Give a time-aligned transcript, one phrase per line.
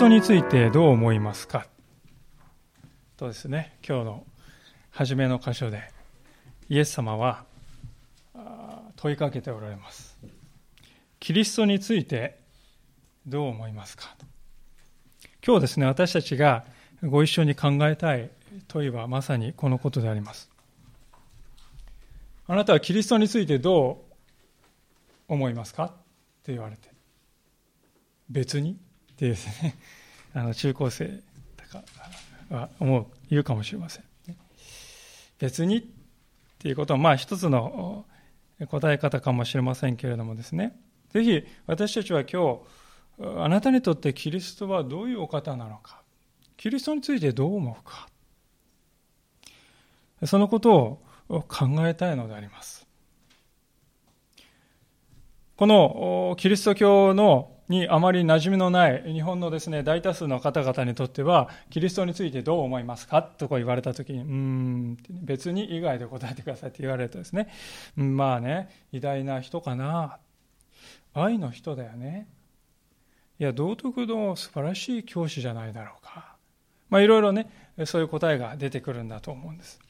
[0.00, 1.66] リストについてどう思いますか？
[3.18, 4.24] とですね、今日の
[4.90, 5.82] 初めの箇所で、
[6.70, 7.44] イエス様は
[8.96, 10.16] 問いかけておられます。
[11.18, 12.38] キリストについて
[13.26, 14.16] どう思いますか？
[15.46, 16.64] 今日ですね、私たちが
[17.02, 18.30] ご一緒に考えたい
[18.68, 20.50] 問いはまさにこのことであります。
[22.46, 24.02] あなたはキリストについてど
[25.28, 25.84] う思いますか？
[25.84, 25.88] っ
[26.42, 26.88] て言われて。
[28.30, 28.78] 別に？
[29.20, 29.76] てですね、
[30.32, 31.22] あの中高生
[31.56, 31.84] とか
[32.48, 34.04] は思う、言うかもしれません。
[35.38, 35.82] 別にっ
[36.58, 38.06] ていうことは、まあ一つの
[38.68, 40.78] 答え方かもしれませんけれどもですね、
[41.10, 42.60] ぜひ私たちは今
[43.18, 46.02] 日、あなたにとってキリストはどういうお方なのか、
[46.56, 48.08] キリストについてどう思うか、
[50.26, 52.86] そのことを考えたいのであります。
[55.56, 63.22] このキリスト教のにあまり馴染みのない日本のですね、大多数の方々にとっては、キリストについてどう思いますか？
[63.22, 67.48] とこう言われたときに、うん、別に以外で答えてくださいって言われるとですね、
[67.94, 70.18] まあね、偉大な人かな。
[71.14, 72.28] 愛の人だよね。
[73.38, 76.36] いや、道徳の素晴らしい教師じゃないだろうか。
[76.88, 77.48] まあいろいろね、
[77.84, 79.80] そういう答えが出てくるんだと思うんです。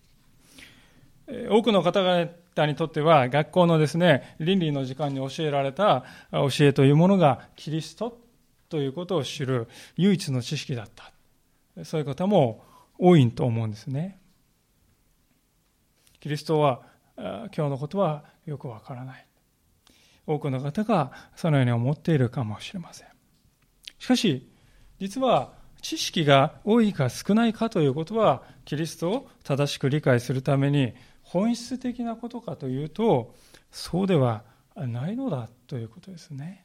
[1.48, 2.28] 多くの方々
[2.66, 8.18] にとっては学校のですね倫理の時間に教えられた教えというものがキリスト
[8.68, 12.64] ということを知る唯一の知識だったそういう方も
[12.98, 14.20] 多いと思うんですね
[16.20, 16.82] キリストは
[17.16, 19.26] 今日のことはよくわからない
[20.26, 23.08] 多くの方がそのように思っているかもしれません
[23.98, 24.48] しかし
[24.98, 30.92] 実は知識が多いか少ないかということはキリストを正しく理解するために
[31.30, 33.36] 本質的なことかというと
[33.70, 34.42] そうでは
[34.74, 36.64] ないのだということですね。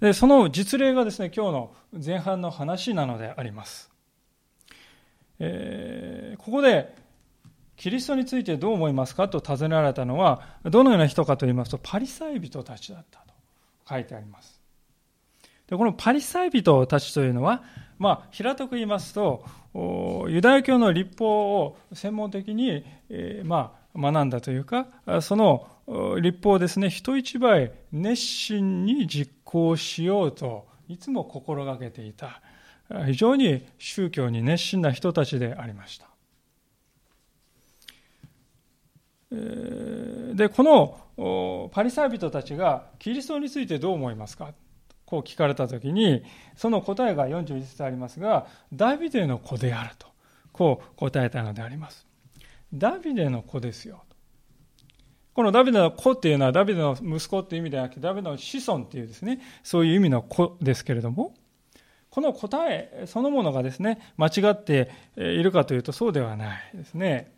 [0.00, 3.90] でその実例がですね今日の前半の話なのであります。
[5.38, 6.94] えー、ここで
[7.76, 13.34] キリストについてどう思いますかと尋ねられたのはどのような人かと言いますとパリサイ人たちだったと
[13.86, 14.58] 書いてあります。
[15.66, 17.62] でこのパリサイ人たちというのは、
[18.00, 19.44] まあ、平たく言いますと
[20.28, 24.86] ユダヤ教の立法を専門的に、えー、まあ、学んだというか
[25.20, 25.68] その
[26.20, 32.40] 立法をですね人一倍熱心に実行しようといつも心がけていた
[33.06, 36.06] 非常に宗教に熱心な人たちでありました。
[39.30, 40.62] でこ
[41.18, 44.54] のパリサイ人たちがキリストについてどう思いますか？
[45.10, 46.22] こう聞かれた時に
[46.56, 50.06] その答えが41節ありますがダビデの子であると
[50.52, 52.06] こう答えたのであります。
[52.72, 54.04] ダビデの子ですよ。
[55.34, 61.34] このダビデの子っていうのはダビデの息子っていう意味ではなくてダビデの子孫っていうですねそういう意味の子ですけれども
[62.10, 67.32] この答えそのものがですね間違っているかというとそうではないですね。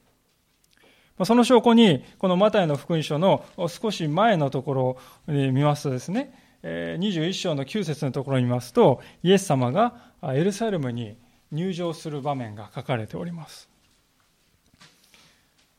[1.25, 11.17] その証拠にこのマタイの福音書の少し前のところを見ますとですね21章の9節のところに見ますと、イエス様がエルサレムに
[11.51, 13.69] 入場する場面が書かれております。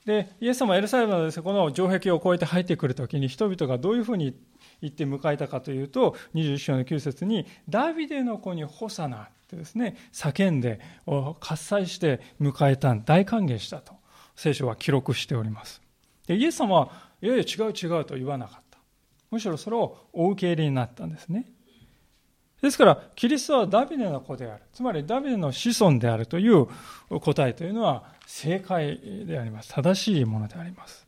[0.06, 4.36] で、イエス様はエルサレムのです、ね、この城壁を越えて入ってくるときに人々がどういうふうに
[4.82, 10.82] 言って迎えたかというと、21章の9節に、ダビデの子にホサナってですね、叫んで、
[11.40, 13.94] 喝采して迎えた、大歓迎したと、
[14.36, 15.82] 聖書は記録しております。
[16.28, 16.92] でイエス様は、
[17.22, 18.73] いやいや違う違うと言わなかった。
[19.34, 21.52] むしろそれをお受け入れになったんですね。
[22.62, 24.64] ですから、キリストはダビデの子である。
[24.72, 26.68] つまり、ダビデの子孫であるという
[27.20, 29.74] 答えというのは正解であります。
[29.74, 31.08] 正しいものであります。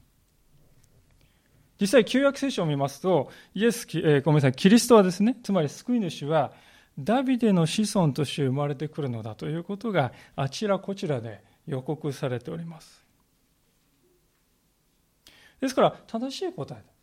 [1.80, 6.52] 実際、旧約聖書を見ますと、イエス、えー、ごめんなさい、キリストはですね、つまり救い主は、
[6.98, 13.06] ダビデの子孫として生まれてくるのだということが、あちらこちらで予告されております。
[15.62, 16.95] ですから、正しい答え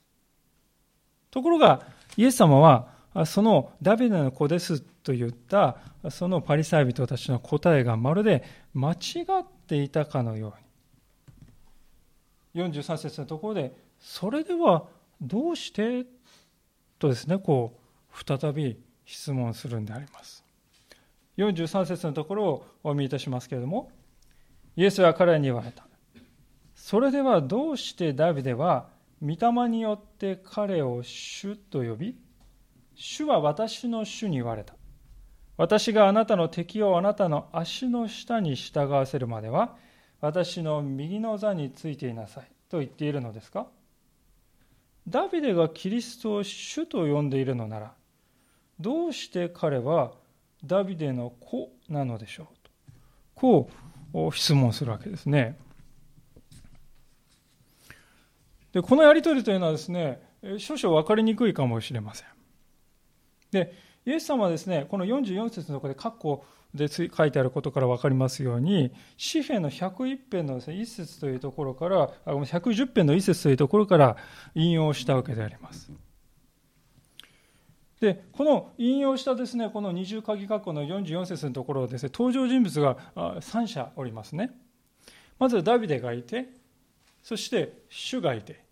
[1.32, 1.82] ところが、
[2.17, 2.93] イエス様は、
[3.26, 5.76] そのダビデの子ですと言った
[6.08, 8.43] そのパリサイ人たちの答えがまるで
[8.73, 8.96] 間違
[9.40, 10.55] っていたかのよ
[12.55, 12.64] うに。
[12.64, 14.84] 43節のところでそれでは
[15.20, 16.06] どうして？
[16.99, 17.79] とですねこ
[18.11, 20.43] う再び質問するんであります。
[21.37, 23.90] 43節のところをお読みいたしますけれども
[24.76, 25.84] イエスは彼に言われた。
[26.75, 28.88] それではどうしてダビデは
[29.22, 32.16] 御霊によって彼を主と呼び、
[32.94, 34.74] 主は私の主に言われた。
[35.56, 39.76] 私があなたの敵をあなたの足の下に従わせるまでは、
[40.20, 43.66] 私の右の座についていなさいと言っているのですか？
[45.06, 47.92] ダビデがキリストを主と呼んでいるのなら、
[48.80, 50.12] どうして彼は
[50.64, 52.70] ダビデの子なのでしょうと
[53.34, 53.70] こ
[54.14, 55.58] う質問するわけですね
[58.72, 60.20] でこのやり取りというのはですね
[60.58, 62.26] 少々分かりにくいかもしれません
[63.50, 63.74] で
[64.04, 74.16] イエス様はですねこの44節のところで括弧で書いてあることから分かりますように、詩篇の101編のです、ね、1節というところから、110編の1節というところから
[74.54, 75.92] 引用したわけであります。
[78.00, 84.50] で、この引用したですね、この二重鍵括弧の44節のところですね、登場人物が3者おりますね。
[85.38, 86.48] まずダビデがいて、
[87.22, 88.64] そして主がいて、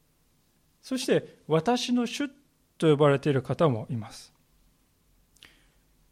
[0.83, 2.29] そして私の主
[2.79, 4.33] と呼ばれている方もいます。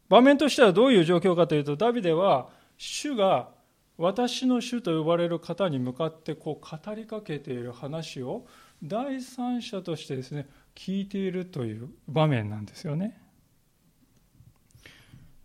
[0.07, 3.49] 場面としてはどういう状況かというと、ダビデは主が
[3.97, 8.47] 私の主と呼ばれる方に向かってこう語りかけている話を
[8.81, 13.19] 第三者としてですね、聞いているという場面なんですよね。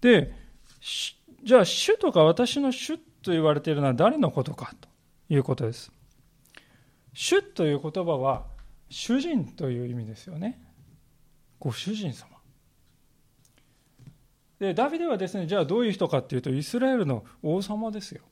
[0.01, 0.33] で、
[1.43, 4.89] じゃあ主とか私の主と言われているのは誰のことかと
[5.29, 5.91] いうことです。
[7.15, 8.45] 主という言葉は
[8.91, 10.61] 主人という意味ですよね。
[11.59, 12.35] ご主人様。
[14.59, 18.23] でダビデはですねじゃあどういう人かっていうとイスラエルの王様ですよ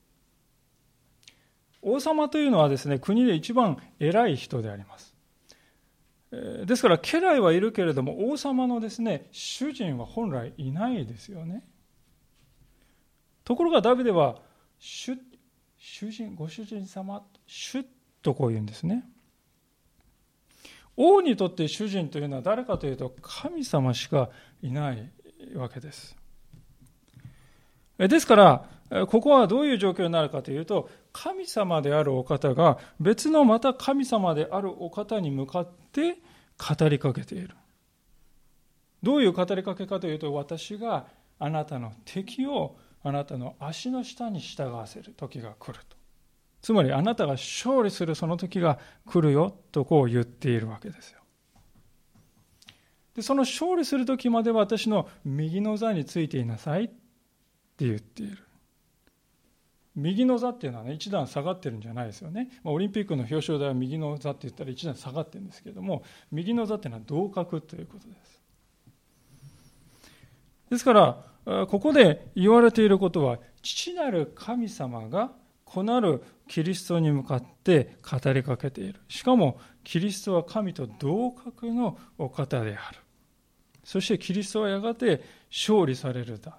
[1.81, 5.13] 王様というのはですね国で一番偉い人であります
[6.65, 11.63] ですから家来はいるけれども王様のですね主人は本来いないですよね
[13.43, 14.37] ところがダビデは
[14.79, 15.17] 主
[15.77, 17.85] 主人ご主人様主
[18.23, 19.05] とこう言うんですね
[20.97, 24.29] 王にとって主人というのは誰かというと神様しか
[24.61, 25.11] いない
[25.55, 26.15] わけです
[27.97, 36.17] ですから、ここはどういう状況になるかというと、神様であるお方が別のまた神様であるお方に向かって
[36.57, 37.55] 語りかけている。
[39.03, 41.07] どういう語りかけかというと、私が
[41.39, 45.97] あなたの敵をあなたの足の下に従わせる時が来ると。
[46.63, 51.19] つまりあなたが勝利するその時が来るよとこう言っているわけですよ。
[53.15, 56.95] でその勝利する時まで私の右の座についていなさいって
[57.85, 58.37] 言っている。
[59.93, 62.49] 右の座っていうのはね、一段下がってるんじゃないですよね。
[62.63, 68.41] まあ、オリンピックの表彰台は右の座って言ったら一段下がってるんですけれども、右の座っていうのは同格ということです。
[70.71, 75.33] ですから、ここで言われていることは、父なる神様が
[75.65, 78.99] 子なるキリストに向かって語りかけている。
[79.07, 82.99] しかも、キリストは神と同格のお方である。
[83.83, 86.57] そしてキリストはやがて勝利されるだ。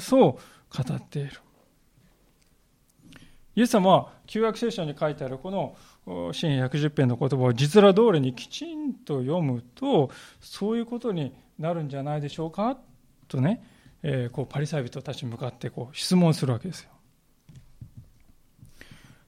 [0.00, 0.32] そう
[0.76, 1.30] 語っている。
[3.56, 5.76] イエス様は旧約聖書に書いてあるこの
[6.32, 10.10] 新110編の言葉を実ら通りにきちんと読むと
[10.40, 12.76] そういうことになるんじゃないでしょうか？
[13.28, 13.64] とね、
[14.02, 16.90] えー、こうパリサイ人たちに向かってこう質問するわけですよ。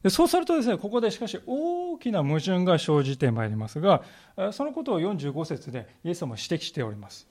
[0.07, 4.05] でそうするとですねここでしかし大きな矛盾が生じてまいりますが
[4.53, 7.27] そのことを45節でイエス様は指摘しております。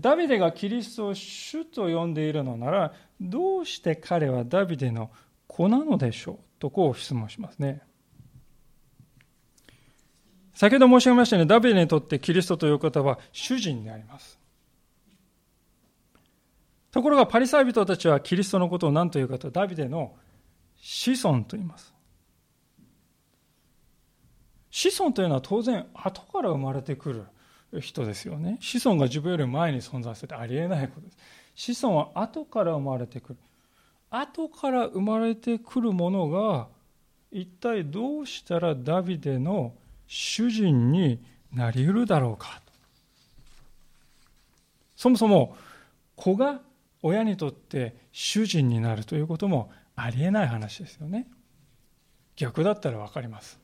[0.00, 5.10] ダビデがキリストを主と呼んでいるのなら、どうして彼はダビデの
[5.46, 7.80] 子なのでしょうとこう質問しますね。
[10.54, 14.38] 先ほど申し上げましたように、ダビデにとってキリストという方は主人であります。
[16.90, 20.14] ところがパリサイ人たちはキリストのことを何というかと、ダビデの
[20.80, 21.92] 子孫と言います。
[24.70, 27.26] 子孫というのは当然後から生まれてく
[27.72, 28.58] る人ですよね。
[28.60, 31.74] 子孫が自分より前に存在するってありえないことです。
[31.74, 33.38] 子孫は後から生まれてくる。
[34.10, 36.68] 後から生まれてくるものが
[37.30, 39.74] 一体どうしたらダビデの
[40.06, 42.62] 主人になり得るだろうか
[44.96, 45.56] そもそも
[46.16, 46.60] 子が
[47.02, 51.26] 親にとって主人になるということもありえない話ですよね。
[52.36, 53.60] 逆だったら分かります。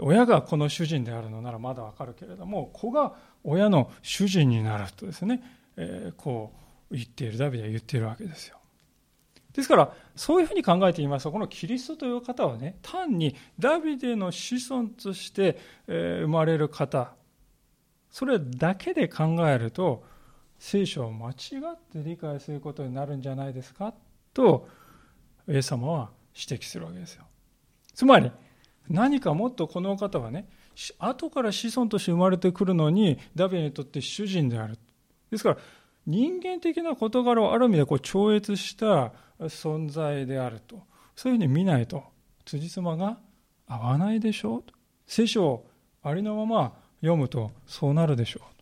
[0.00, 5.42] 親がこの主人であるのならまだわかるけれども子が親の主人になるとですね、
[5.76, 6.52] えこ
[6.90, 8.58] う言っているダビデは言っているわけですよ
[9.52, 15.58] ですからそういうふうに考えてみますとこのキリストという方はね単にダビデの子孫として
[15.88, 17.14] 生まれる方
[18.10, 20.04] それだけで考えると
[20.58, 21.36] 聖書を間違っ
[21.92, 23.94] て理解することになるんじゃないですか？
[24.34, 24.68] と
[25.48, 27.24] イエス様は指摘するわけですよ
[27.94, 28.30] つまり
[28.88, 30.48] 何かもっとこの方はね、
[30.98, 34.78] 後から子孫として生まれてくるのに、ダビデにとって主人である。
[35.28, 35.58] ですから、
[36.06, 40.84] 人間的な事柄をある意味でこう超越した存在であると。
[41.16, 42.04] そういうふうに見ないと、
[42.44, 43.18] 辻褄が
[43.66, 44.64] 合わないでしょう。
[45.06, 45.66] 聖書を
[46.04, 48.55] ありのまま読むとそうなるでしょう。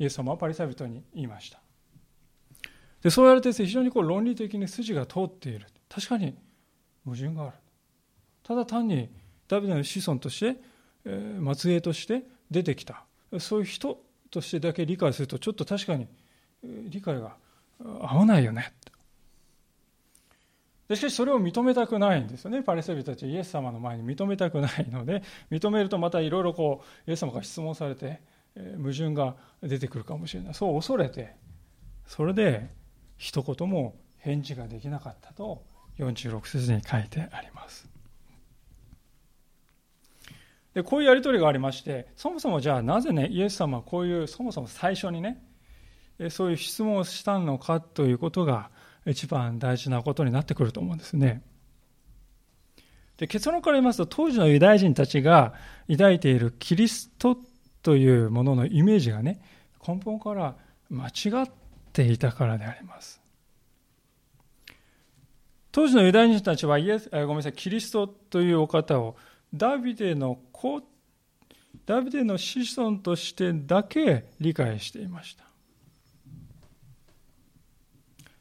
[0.00, 1.60] イエス様はパリサイ人に言いました。
[3.02, 5.66] でそうやれて非常にこう論理的に筋が通っている。
[5.90, 6.34] 確かに
[7.04, 7.52] 矛盾がある。
[8.42, 9.10] ただ単に
[9.46, 10.60] ダビデの子孫として、
[11.04, 13.04] え、末裔として出てきた。
[13.38, 16.08] そういう人としてだけ理解すると、ちょっと確かに
[16.62, 17.36] 理解が
[17.78, 18.72] 合わないよね。
[20.88, 22.62] でしかしそれを認めたくないんですよね。
[22.62, 28.20] パレス人たちイエス様の前に認めたくないので、認めるとまたいろいろこう、イエス様が質問されて、
[28.76, 30.54] 矛盾が出てくるかもしれない。
[30.54, 31.36] そう恐れて、
[32.06, 32.70] それで
[33.16, 35.64] 一言も返事ができなかったと
[35.98, 37.88] 46節に書いてあります。
[40.74, 45.42] でこういうやり取りがありましてそもそもじゃあなぜねイエス様はこういうそもそも最初にね
[46.30, 48.70] そういう質問をしたのかということが
[49.06, 51.42] 一番大事なことになってくると思うんですね。
[53.16, 55.54] で結論から言いますと当時のユダヤ人たちが
[55.90, 57.36] 抱いているキリスト
[57.82, 59.40] というもののイメージがね
[59.86, 60.54] 根本から
[60.88, 61.10] 間違
[61.44, 61.50] っ
[61.92, 63.20] ていたからであります。
[65.72, 69.16] 当時のユダヤ人たちはイエスごめんなさいキリストというお方を
[69.54, 70.82] ダビデの子
[71.86, 75.44] ダビデの子孫としてだけ理解していました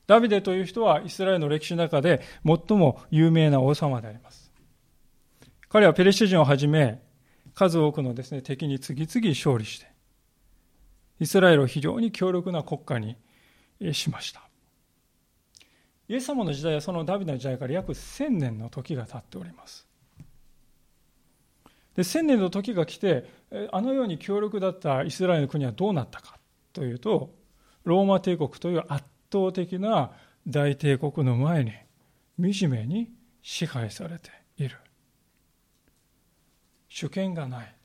[0.07, 4.51] ダビデという人はイスラエルの歴史の中で最も有名な王様であります
[5.69, 6.99] 彼はペレシテ人をはじめ
[7.59, 9.91] 数多くのですね敵に次々勝利して
[11.19, 13.17] イスラエルを非常に強力な国家に
[13.93, 14.47] しました。
[16.07, 19.85] イエス様の時代はそのダビデの時代から約1000年の時が経っております。
[21.97, 23.25] で千年の時が来て
[23.73, 26.39] あのように強力だったイスラエルの国はどうなったか
[26.71, 27.35] というと
[27.83, 30.11] ローマ帝国という圧倒的な
[30.47, 31.73] 大帝国の前に
[32.53, 33.11] 惨めに
[33.41, 34.38] 支配されて
[36.89, 37.75] 主権がない。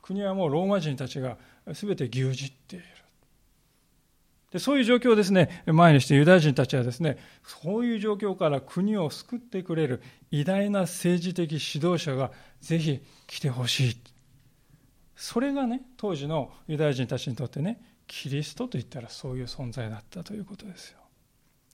[0.00, 1.36] 国はもうローマ人たちが
[1.66, 2.84] 全て牛耳っている。
[4.52, 13.96] でそういう状況をですね前にしてユダヤ人たちはですねそういう状況から国を救ってくれる偉大な政治的指導者がぜひ来てほしい。
[15.16, 20.98] それがね当時のユダヤ人たちにとってねキリストといったらそういう存在だったということですよ。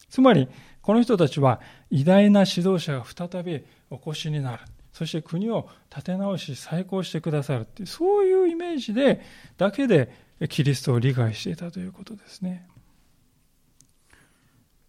[0.09, 0.49] つまり
[0.81, 1.61] この人たちは
[1.91, 4.63] 偉大な指導者が再びお越しになる。
[4.93, 9.23] そして国を立て直し再興してくださるってそういうイメージで
[9.57, 10.13] だけで
[10.49, 12.69] キリストを理解していたということですね。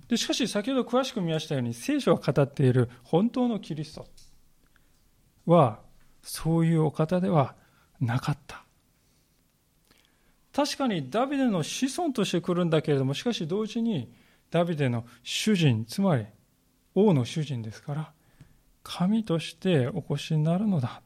[0.07, 4.07] でしかし先ほど詳しく見ましたように聖書が語っている本当のキリスト
[5.45, 5.79] は
[6.21, 7.55] そういうお方では
[7.99, 8.63] なかった。
[10.53, 14.13] 確かにダビデの子孫として来るんだけれどもしかし同時に
[14.51, 16.27] ダビデの主人つまり
[16.93, 18.11] 王の主人ですから
[18.83, 21.01] 神としてお越しになるのだ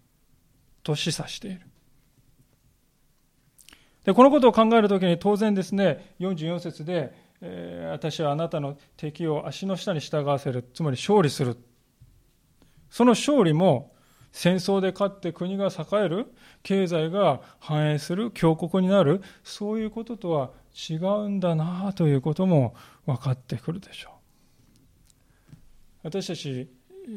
[0.84, 1.62] と示唆している。
[4.04, 11.58] でこのことを考えるときに当然ですね、44節で、えー、私はあなたの敵を足の下に従わせる、つまり勝利する。
[12.90, 13.94] その勝利も
[14.32, 20.52] 戦争で勝って国が栄える、経済が繁栄する、強国になる、そういうこととは
[20.90, 24.12] 違うんだなということも分かってくるでしょ
[25.52, 25.56] う。
[26.04, 26.70] 私たち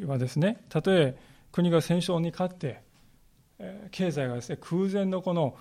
[0.06, 1.16] はですね、たとえ
[1.52, 2.82] 国が戦争に勝って、
[3.90, 5.56] 経済がですね空前のこの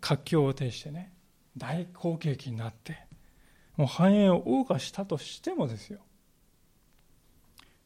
[0.00, 1.12] 活況を呈してね
[1.56, 2.98] 大好景気になって
[3.76, 6.00] もう繁栄を謳歌したとしてもですよ。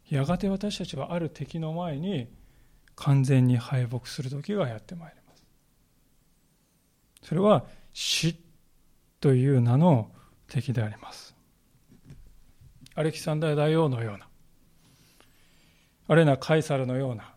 [0.08, 2.28] やがて私たちはある敵の前に
[2.96, 5.44] 完全に敗北する時がやってまいります。
[7.22, 8.36] それは死
[9.20, 10.10] という名の
[10.46, 11.34] 敵であります。
[12.94, 14.27] アレキサンダー大王のような
[16.08, 17.34] あるいはカイサルのような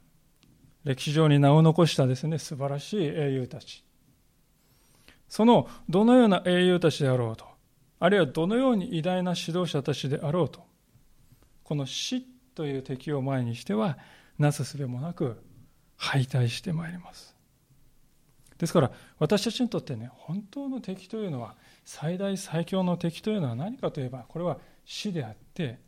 [0.83, 3.83] 歴史上に名を残したですね素晴らしい英雄たち。
[5.27, 7.45] そのどのような英雄たちであろうと
[7.99, 10.61] あるいはどのように偉大な指導者たちであろうと
[11.63, 13.97] この死という敵を前にしては
[14.37, 15.41] なすすべもなく
[15.95, 17.35] 敗退してまいります。
[18.57, 25.79] ですから私たちにとってね本当の敵というのは最大最強の敵というのは何かといえばこれは死であって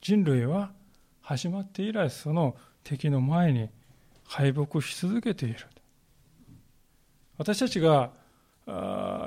[0.00, 0.72] 人類は
[1.28, 3.68] 始まって以来その敵の前に
[4.24, 5.58] 敗北し続けている。
[7.36, 8.12] 私たちが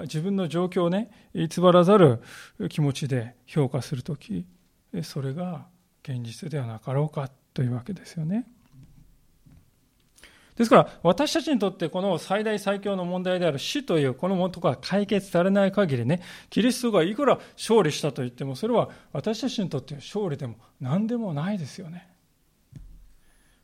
[0.02, 2.24] 自分の状況をね偽らざる
[2.70, 4.48] 気持ちで評価する時
[5.04, 5.68] それが
[6.02, 8.48] 現実ではなかろうかというわけですよね。
[10.56, 22.08] ですから私たちにとってこの最大最強の問題である死というこのもとが解決されない限りねキリストがいくら勝利したと言ってもそれは私たちにとって勝利でも何でもないですよね。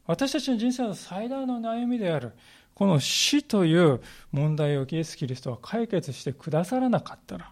[0.05, 2.31] 私たちの人生の最大の悩みである
[2.77, 4.01] この死という
[4.31, 7.51] 問題をイエス・キリストは解決してくださらなかったら、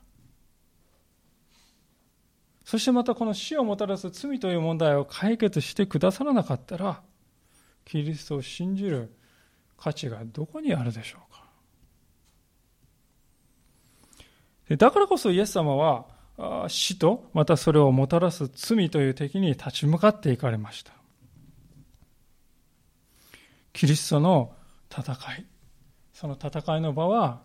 [2.63, 7.01] そしてまたこの死をもたらす罪という問題を解決してくださらなかったら、
[7.85, 9.15] キリストを信じる
[9.77, 11.45] 価値がどこにあるでしょうか？
[14.77, 16.05] だからこそイエス様は
[16.67, 20.91] 死とまたそれをもたらす罪という敵に立ち向かっていかれました。
[23.73, 24.53] キリストの
[24.89, 25.45] 戦い、
[26.13, 27.41] その戦いの場は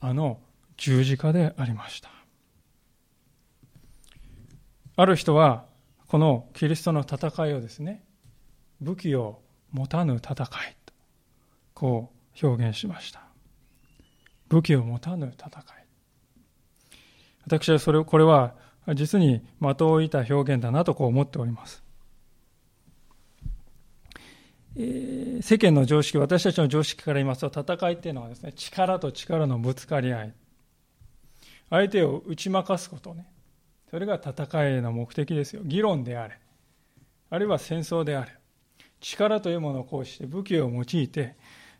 [0.00, 0.40] あの
[0.76, 2.08] 十字架でありました。
[4.96, 5.64] ある人は
[6.06, 8.04] このキリストの戦いをですね、
[8.80, 10.48] 武器を持たぬ戦い
[11.82, 13.24] こう表現しました。
[14.48, 15.64] 武器を持たぬ戦い。
[17.44, 18.54] 私はそれこれは
[18.94, 21.82] 実に的を射た表現だなとこう思っております。
[24.76, 30.34] えー、世間の常識、私たちの常識から言いますと、戦いっていうのはですね、力と力のぶつかり合い。
[31.68, 33.26] 相手を打ち負かすことね。
[33.90, 35.62] それが戦いの目的ですよ。
[35.64, 36.38] 議論であれ。
[37.28, 38.30] あるいは戦争であれ。
[39.00, 41.34] 力というものを行使して武器を用いて、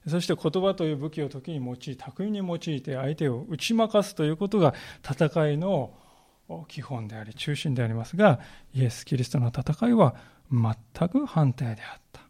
[0.07, 4.75] そして言葉という武器を時に用い、巧みに用いて相手を打ち負かすということが
[5.09, 5.95] 戦いの
[6.69, 8.41] 基本であり、中心でありますが、
[8.75, 10.17] イエス・キリストの戦いは
[10.51, 12.21] 全く反対であった。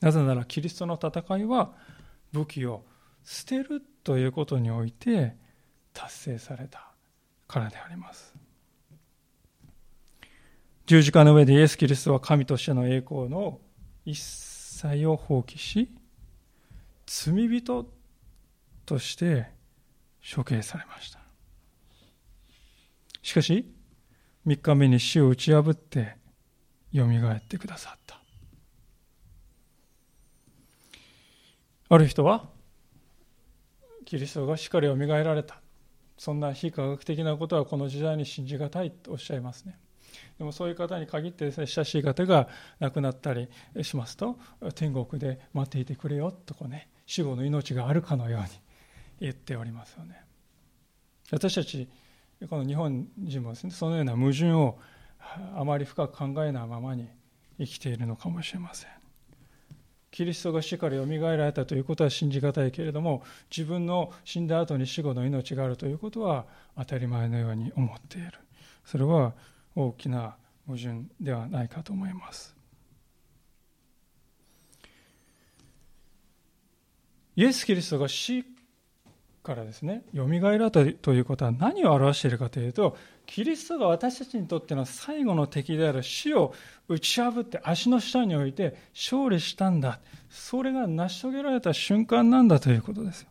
[0.00, 1.72] なぜならキリストの戦いは
[2.32, 2.84] 武器を
[3.24, 5.36] 捨てるということにおいて
[5.92, 6.92] 達成された
[7.46, 8.34] からであります。
[10.86, 13.60] 十字架の上でイエス・キリストは神としての栄光の
[14.04, 15.90] 一切を放棄し、
[17.10, 17.90] 罪人
[18.84, 19.46] として
[20.34, 21.20] 処刑されました。
[23.22, 23.66] しかし、
[24.46, 26.16] 3日目に死を打ち破って
[26.92, 28.20] よみがえってくださった。
[31.88, 32.50] ある人は、
[34.04, 35.62] キリストがしっかりよみがえられた。
[36.18, 39.78] そんな非科学的なことはこの時代に信じがたいとおっしゃいますね。
[40.36, 42.48] でもそういう方に限ってですね、親しい方が
[42.80, 43.48] 亡くなったり
[43.82, 44.38] しますと、
[44.74, 48.48] 天国で待っていてくれよとこうね、死後の命があるかのように
[49.18, 50.20] 言っておりますよね。
[51.32, 51.88] 私たち、
[52.50, 54.78] この日本人もですね、そのような矛盾を
[55.56, 57.08] あまり深く考えないままに
[57.58, 58.90] 生きているのかもしれません。
[60.10, 66.44] キリストが死からよみがえられたということは信じがたいけれども、自分の死んだ後に死後の命があるということは
[66.76, 68.32] 当たり前のように思っている。
[68.84, 69.32] それは
[69.74, 72.57] 大きな矛盾ではないかと思います。
[77.38, 78.44] イエス・キリストが死
[79.44, 82.96] からですね、よみがえられたということは何を表しているかというと、
[83.26, 86.52] キリストが私たちにとっての最後の敵である死を
[86.88, 90.00] 打ち破って足の下に置いて勝利したんだ。
[90.28, 93.28] それが成し遂げられた瞬間なんだということですよ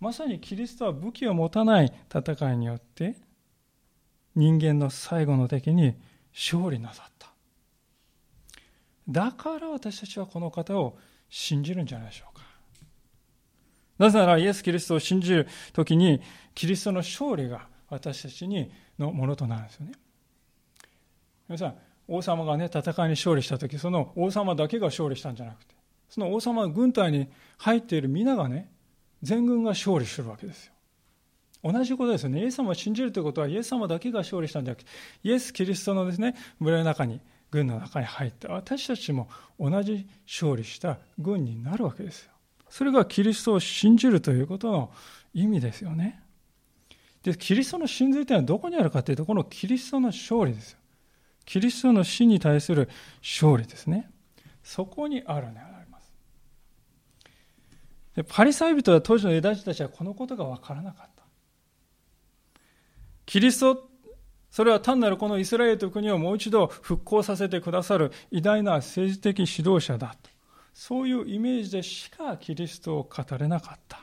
[0.00, 3.16] まさにキリストは武器を持たない戦いによって
[4.36, 5.96] 人間の最後の敵に
[6.32, 7.32] 勝利なさった。
[9.08, 10.96] だから私たちはこの方を
[11.28, 12.31] 信じるんじゃないでしょうか。
[13.98, 16.20] なぜならイエス・キリストを信じるときに
[16.54, 19.92] キリストの勝利が私たちにのものとなるんですよね。
[21.48, 21.74] 皆さん、
[22.08, 25.74] 王様がね、戦いに勝利したとき、その王様だけが勝利したんじゃなくて、
[26.08, 27.28] その王様の軍隊に
[27.58, 28.70] 入っている皆がね、
[29.22, 30.72] 全軍が勝利するわけですよ。
[31.62, 32.40] 同じことですよね。
[32.40, 34.90] イエス様を信じるということは、イエス様だけが勝利したんじゃなくて、
[35.22, 39.28] イエス・キリストのですね、村の中に、軍の中に入って、私たちも
[39.60, 42.31] 同じ勝利した軍になるわけですよ。
[42.72, 44.90] それがキリストを信じるということの
[45.34, 46.22] 意味ですよね。
[47.22, 50.78] で、キリストの真髄というのはどこにあるかというと、このキリストの勝利ですよ。
[51.44, 52.88] キリストの死に対する
[53.20, 54.10] 勝利ですね。
[54.64, 56.14] そこにあるのであります。
[58.16, 61.24] でパリサイ人は当時のユダヤ人たちはこのことが分からなかった。
[63.26, 63.86] キリスト、
[64.50, 70.31] それは単なるこのイスラエルという国をもう一度復興させてくださる偉大な政治的指導者だと。
[70.72, 74.00] そういうイメージでしかキリストを語れなかった。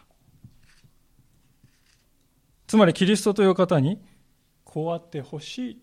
[2.68, 4.00] つまりキリストという方に
[4.64, 5.82] こうあってほしい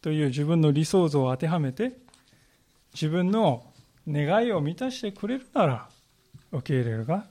[0.00, 1.98] という自分の理想像を当てはめて
[2.94, 3.70] 自分の
[4.08, 5.88] 願いを満たしてくれるなら
[6.50, 7.26] 受け入れるが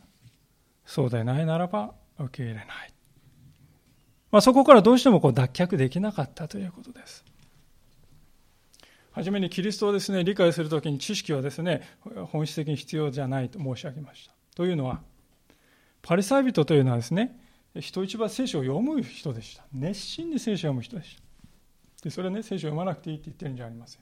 [0.85, 2.93] そうでないならば受け入れない。
[4.31, 7.25] まあ、そこからどうしてもこう脱却できなかったということです。
[9.11, 11.81] はじめにキリストをですね、理解するときに知識はですね、
[12.31, 14.33] 本質的に必要じゃないと申し上げました。
[14.55, 15.01] というのは、
[16.01, 17.37] パリサイ人というのはですね、
[17.79, 19.65] 人一倍聖書を読む人でした。
[19.73, 21.21] 熱心に聖書を読む人でした。
[22.03, 24.01] でそれはね、聖書を読まなくていいって言ってるんじゃありません。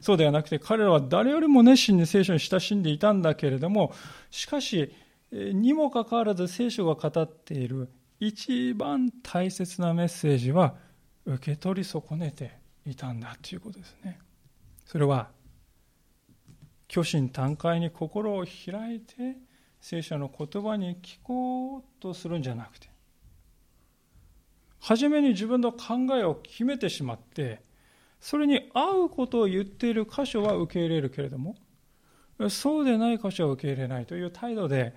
[0.00, 3.92] そうではなくて、彼らは誰よりも熱心に聖書に親しんでいたんだけれども、
[4.30, 4.90] しかし、
[5.30, 7.88] にもかかわらず聖書が語っている
[8.20, 10.76] 一番大切なメッセージは
[11.26, 14.18] 受け取り損ねていたんだということですね。
[14.84, 15.30] それは
[16.88, 19.36] 虚心坦懐に心を開いて
[19.80, 22.88] 聖書の言葉に聞こうとするんじゃなくて
[24.80, 27.62] 初めに自分の考えを決めてしまって
[28.20, 31.56] それに合うことを言っている箇所は受け入れるけれども
[32.48, 34.94] そうでない箇所は受け入れないという態度で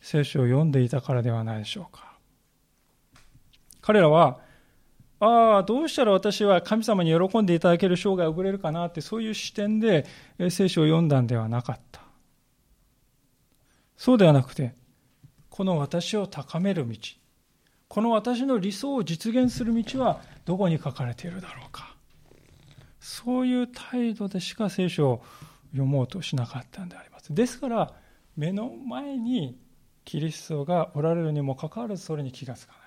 [0.00, 2.12] 聖書を読んでいたからではないでしょうか
[3.80, 4.38] 彼らは
[5.24, 10.04] ああ、どうしたら私は神様に喜んでいただける生涯を送れるかなって、そういう視点で
[10.50, 12.02] 聖書を読んだんではなかった。
[13.96, 14.74] そうではなくて、
[15.48, 16.96] この私を高める道、
[17.86, 21.94] この私の理想を実現する道はどこに書かれているだろうか。
[22.98, 25.24] そういう態度でしか聖書を
[25.70, 27.32] 読もうとしなかったんであります。
[27.32, 27.94] ですから、
[28.36, 29.56] 目の前に
[30.04, 32.81] キリストがおられるにもかかわらずそれに気がつかない。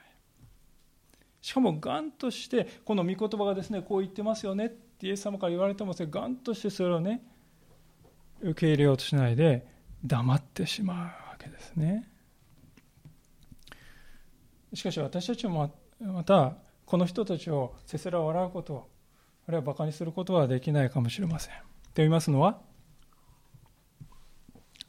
[1.45, 7.21] しかも、がんとして、この御言葉がですね、こう言ってますよねってイエス様から言われてますがんとしてそれをね、
[8.41, 9.63] 受け入れようとしないで、
[10.03, 12.09] 黙ってしまうわけですね。
[14.73, 18.89] しかし私たちもまた、この人たちをせせら笑うこと、
[19.47, 21.53] あるいは馬鹿にすることはできないかもしれません。
[21.53, 21.61] と
[21.97, 22.59] 言いますのは、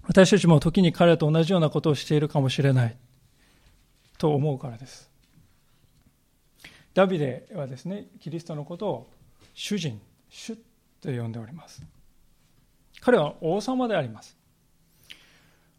[0.05, 2.97] 私たちも時に彼と同じようなことをしているかもしれない
[4.16, 5.14] と思うからです。
[6.96, 9.11] ダビデはですね、キリストのことを
[9.52, 11.82] 主人、主と呼んでおります。
[13.02, 14.35] 彼は王様であります。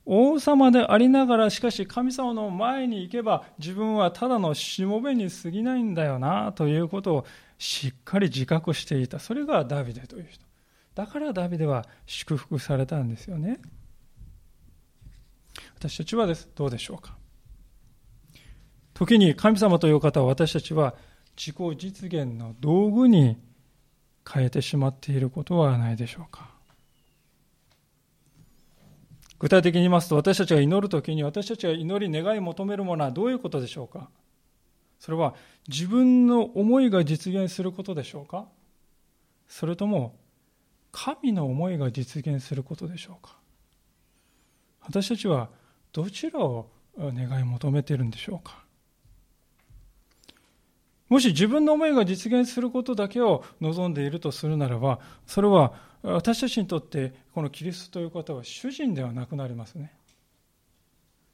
[0.06, 7.26] 王様でありながら、しかし神様の前に行けば自分はただのしもべに過ぎないんだよなということを
[7.58, 9.18] しっかり自覚していた。
[9.18, 10.46] それがダビデという人。
[10.94, 13.60] だからダビデは祝福されたんですよね。
[15.80, 17.18] 私たちはです、どうでしょうか。
[18.94, 20.96] 時に神様という方を私たちは
[21.38, 23.38] 自己実現の道具に
[24.28, 26.58] 変えてしまっていることはないでしょうか。
[29.40, 34.10] 具体的に言いますと、私たちが祈るときに、私たちが祈り、願い求めるものはどういうことでしょうか。
[35.00, 35.36] それは
[35.68, 38.48] 自分の思いが実現することでしょうか。
[39.48, 40.16] それとも、
[40.92, 43.38] 神の思いが実現することでしょうか。
[44.82, 45.50] 私たちは
[45.92, 48.67] どちらを願い求めているんでしょうか。
[51.10, 59.94] もし自分の思いが実現することだけを望んでいるとするならば、それは私たちにとってこのキリストという方は主人ではなくなりますね。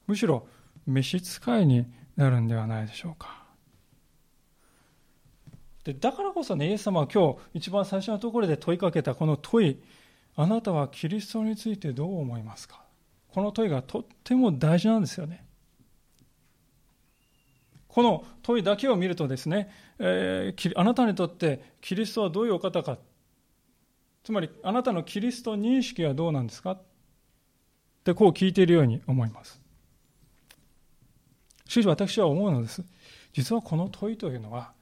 [0.08, 0.48] むしろ
[0.86, 3.42] 召使いになるんではないでしょうか。
[5.84, 9.84] でだからこそね、イエス様は今日一番最初のところで問いかけたこの問い、
[10.36, 12.82] あなたはキリストについてどう思いますか？
[13.34, 15.44] この問いがとっても大事なんですよね。
[17.94, 22.98] この問いだけを見るとですね、えー、あなたにとってキリストはどういうお方か、
[24.24, 26.82] つまりあなたのキリスト認識はどうなんですかっ
[28.04, 29.62] てこう聞いているように思います。
[31.68, 32.84] しかし私は思うのです。
[33.32, 34.74] 実はこの問いというのは、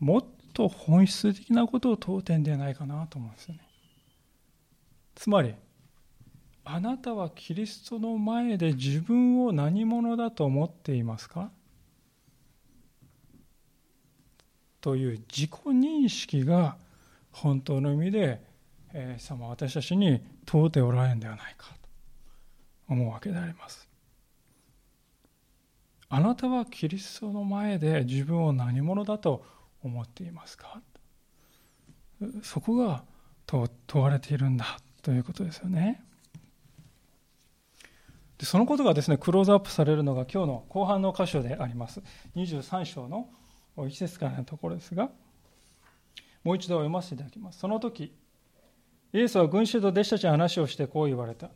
[0.00, 3.60] もっと本質的なことを問う点ではないかなと思うんですよね。
[5.14, 5.54] つまり、
[6.64, 11.52] あなたはキリストの前で自分を何者だと思っていますか
[14.86, 16.76] という自己認識が
[17.32, 18.40] 本当の意味で、
[18.92, 21.88] えー、様私たちに問うておられるんではないかと
[22.90, 23.88] 思うわけであります。
[26.08, 29.44] あなたはキリストの前で自分を何者だと
[29.82, 30.80] 思っていますか？
[32.44, 33.02] そこが
[33.44, 36.04] 問われているんだということですよね。
[38.38, 42.02] でそのことがですねクローズアップされるのが今日の後半の箇所であります
[42.36, 43.28] 23章の
[43.86, 45.10] 一節からのところですが、
[46.44, 47.58] もう一度読ませていただきます。
[47.58, 48.12] その時、
[49.12, 51.50] イエスは群衆と弟子たちに話をしてこう言われた。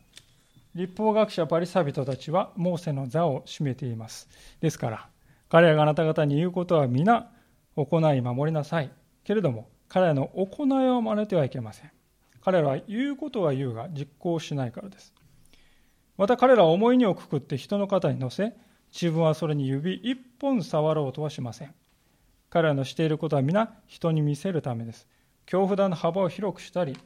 [0.74, 4.28] 立法学者パリサビトたちはモーセの座を占めています。
[4.60, 5.08] ですから、
[5.48, 7.30] 彼らがあなた方に言うことは皆
[7.76, 8.90] 行い守りなさい。
[9.24, 11.90] けれども、彼らの行いを真似てはいけません。
[12.40, 15.12] 彼らは言うことは言うが実行しないからです。
[16.16, 18.52] また彼らは思いにをくくって人の肩に乗せ、
[18.92, 21.74] 自分はそれに指一本触ろうとはしません。
[22.50, 25.06] 彼らのしていることは皆人に見せるためです。
[25.46, 26.98] 恐怖段の幅を広くしたり、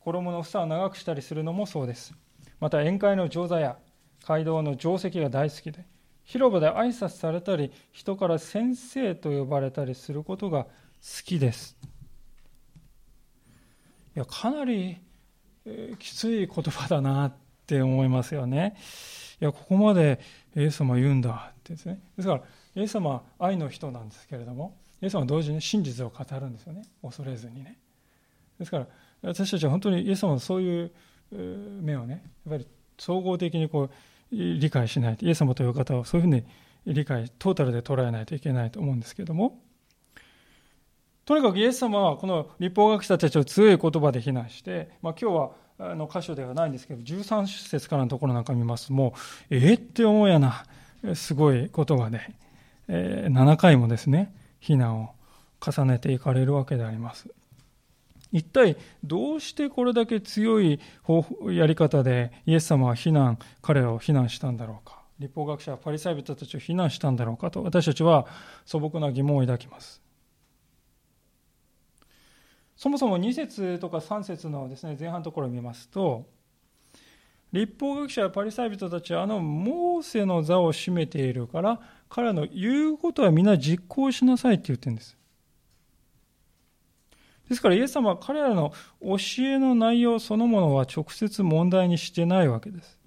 [0.00, 2.14] 衣の房を長くしたりするのもそうです。
[2.60, 3.76] また宴会の上座や
[4.24, 5.84] 街道の定石が大好きで、
[6.24, 10.70] 広場で挨拶されたり、人から先生と呼ばれたりすることが好
[11.24, 11.76] きです。
[14.14, 14.98] いや、かなり、
[15.64, 17.32] えー、きつい言葉だなっ
[17.66, 18.76] て思いますよね。
[19.40, 20.20] いや、ここまで
[20.54, 22.00] イエス様言うんだってですね。
[22.16, 22.42] ですから、
[22.76, 26.82] イエス様は愛の人なんですけれども、イエス様は同時に真実を語るんですよね。
[27.02, 27.76] 恐れずにね。
[28.58, 28.86] ですから、
[29.22, 30.92] 私たちは本当にイエス様のそういう
[31.82, 32.66] 目をね、やっぱり
[32.98, 33.90] 総合的にこう
[34.30, 36.44] 理解しないと、イエス様という方をそういうふうに
[36.86, 39.60] 理解、トータルで捉えないといけないと思うんですけども、
[41.24, 49.14] とにかくイエス様はこの立法学者たちを強い言葉で非難して、まあ、今日はあの箇所ではないんですけど、13節からのところなんか見ますと、も
[49.50, 50.64] う、えー、って思うやな、
[51.14, 52.20] すごい言葉で、
[52.88, 54.32] えー、7回もですね、
[54.62, 55.10] 非難を
[55.60, 57.28] 重ねていかれるわけであります。
[58.30, 60.80] 一体どうしてこれだけ強い
[61.50, 65.02] やり方でイエス様は非難、彼らを非難したんだろうか。
[65.18, 68.26] 立法学者は、パリサイ人たちを非難したんだろうかと私たちは
[68.64, 70.00] 素朴な疑問を抱きます。
[72.76, 76.26] そもそも2節とか3節のですね前半のところを見ますと
[77.52, 85.16] 立法学者やパリサイ人たちはあのモーセの座を占めているから彼らの言うことは皆実行しなさいって言ってるんです。
[87.48, 92.98] ですからイエス様は彼らの教えの内容そのものは直接問題にしてないわけです。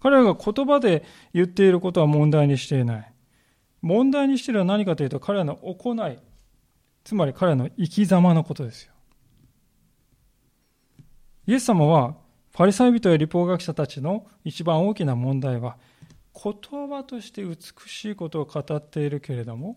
[0.00, 3.12] 彼らが言葉で言っていることは問題にしていない。
[3.82, 6.18] 問題にしているのは何かというと彼らの行い、
[7.04, 8.92] つまり彼らの生き様のことですよ。
[11.46, 12.16] イエス様は
[12.56, 15.76] パリサイ人や立法学者たちの一番大きな問題は
[16.32, 19.76] 言葉として美しいことを語っているけれども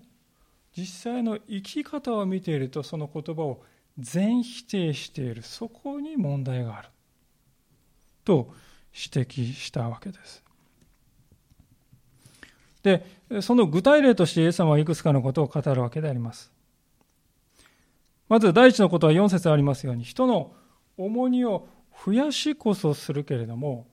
[0.78, 3.62] 実際の生き方を見ているとその言葉を
[3.98, 5.44] 全否定している。
[5.44, 6.88] そこに問題がある。
[8.24, 8.54] と
[8.94, 10.42] 指摘したわけです。
[12.82, 13.06] で
[13.42, 16.50] その具体例としてイエス様はいくつかのことを語るわけであります。
[18.30, 20.54] まず第一のことは4節ありますように人の
[20.96, 21.68] 重荷を
[22.06, 23.88] 増やしこそするけれども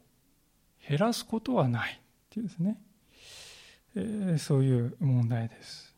[0.89, 1.99] 減らすことはないっ
[2.31, 2.79] ていうですね、
[3.97, 5.97] えー、そういう問題です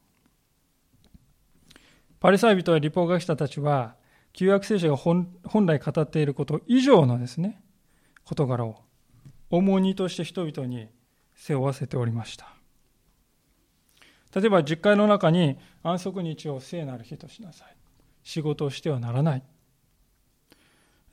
[2.21, 3.95] パリサイ人や立法学者たちは、
[4.33, 5.29] 旧約聖書が本
[5.67, 7.63] 来語っていること以上のですね、
[8.25, 8.83] 事柄を
[9.51, 10.89] 重荷として人々に
[11.37, 12.53] 背負わせておりました。
[14.35, 17.77] 例えば、実会の中に安息日を聖なる日としなさい。
[18.25, 19.43] 仕事をしてはならない。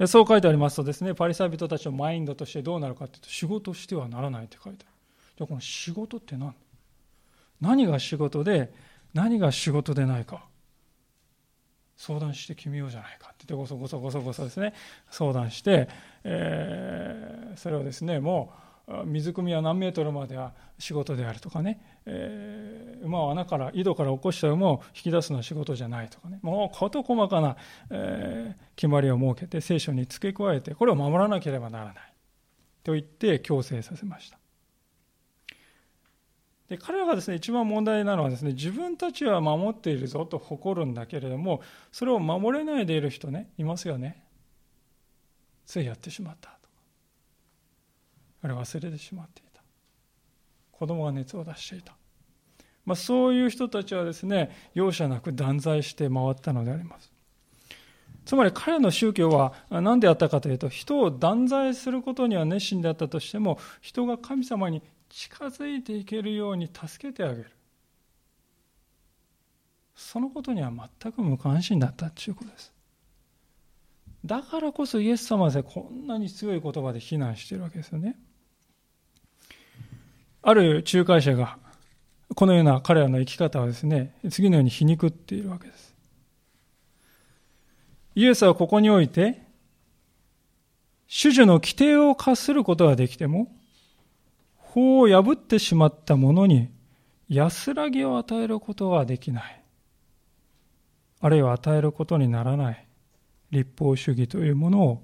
[0.07, 4.93] そう書いてありますとですね、パリサイ人たちのマインドとしてどうなるかっていうと、仕事してはならないって書いてある。
[5.37, 6.53] じゃあこの仕事って何？
[7.61, 8.73] 何が仕事で、
[9.13, 10.43] 何が仕事でないか。
[11.97, 14.73] 相談して決めようじゃないかって言ってごそごそごそごそですね
[15.09, 15.87] 相談して、
[16.25, 18.55] えー、それをですねもう
[19.05, 26.39] 水汲みは何メートルまでは仕事であるとかね、えー、馬を穴から井戸から起こした馬を引き出すのは仕事じゃないとかね。
[26.43, 27.57] もう事細かな、
[27.89, 31.95] えー、決まりを設けて聖書に付け加えてこれを守らなければならない。
[32.83, 34.37] と言って強制させました。
[36.69, 44.23] で彼らがですね一番問題なのはですね自分たちは守っているぞと誇るんだけれどもそれを守れないでいる人ねいますよね。
[45.65, 46.59] ついやってしまった。
[48.45, 49.61] あれ忘れてしまっていた。
[50.71, 51.95] 子供が熱を出していた、
[52.85, 57.11] まあ、そういう人たちはですね容赦なく断罪して回ったのであります。
[58.25, 67.51] つまり彼の宗教は何であったかというと人を断罪することには熱心であったとしても人が神様に近づいていけるように助けてあげる。
[69.95, 72.73] そのことには全く無関心だったということです。
[74.25, 78.17] だからこそイエス様はこんなに強い言葉で非難しているわけですよね。
[80.47, 81.57] ある仲介者が
[82.35, 85.95] このような彼らの生き方をですね次のように皮肉っているわけです
[88.15, 89.41] イエスはここにおいて
[91.07, 93.51] 主樹の規定を課することができても
[94.55, 96.69] 法を破ってしまった者に
[97.27, 99.61] 安らぎを与えることはできない。
[101.21, 102.85] あるいは与えることにならない
[103.51, 105.03] 立法主義というものを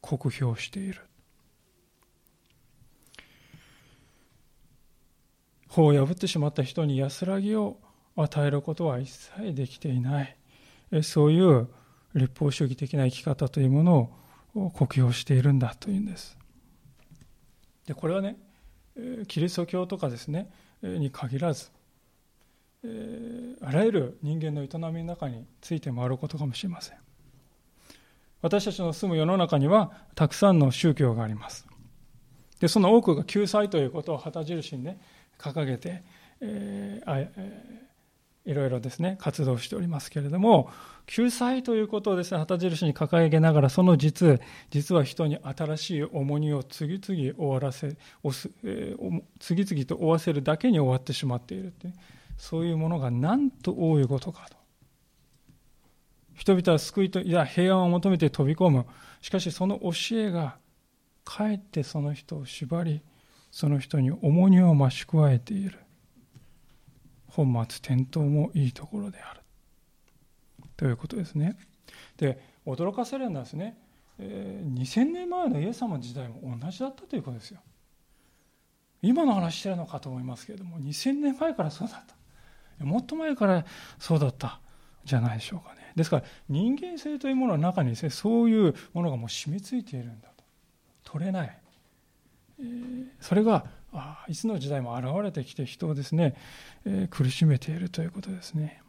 [0.00, 1.05] 酷評している。
[5.76, 7.78] 法を破ってしまった人に安らぎを
[8.16, 10.36] 与えることは一切できていない。
[11.02, 11.68] そういう
[12.14, 14.12] 立法主義的な生き方というもの
[14.54, 16.36] を酷評しているんだというんです。
[17.86, 18.36] でこれはね
[19.28, 20.50] キリスト教とかですね
[20.82, 21.70] に限らず
[23.62, 26.98] あらゆる人間の営みの中について回ることかもしれません
[28.42, 31.66] 私たちの住む世の中にはたくさんの宗教があります
[32.60, 35.00] でその多くが救済ということを旗印にね
[35.38, 36.02] 掲げて、
[36.40, 37.86] えー
[38.46, 40.70] いろいろですね、活動しておりますけれども、
[41.06, 51.88] 救済ということをですね、旗印に掲げながら、その実、実は人に新しい重荷を次々終わらせ、えー、次々と負わせるだけに終わってしまっているって
[52.38, 54.56] そういうものがなんと多いことかと。
[56.34, 58.86] 人々は救いと、いや、平安を求めて飛び込む。
[59.22, 60.56] しかしその教えが、
[61.24, 63.00] かえってその人を縛り、
[63.56, 65.78] その人に重荷を増し加えている。
[67.26, 69.40] 本末転倒もいいところである。
[70.76, 71.56] ということですね。
[72.18, 73.78] で、驚かされるのはですね、
[74.18, 77.60] えー、2000年前のイエス様の時代も同じだったということですよ。
[79.00, 82.04] 今の話してるのかと思いますけれども、2000年前からそうだっ
[82.78, 82.84] た。
[82.84, 83.64] もっと前から
[83.98, 84.60] そうだった
[85.06, 85.94] じゃないでしょうかね。
[85.96, 90.44] ですから人間性というものの中にですね、そういうものがもう染みついているんだと。
[91.04, 91.58] 取れない。
[93.20, 96.36] それがあいつの時代も現れてきて人をですね、
[96.84, 98.82] えー、苦しめているということですね。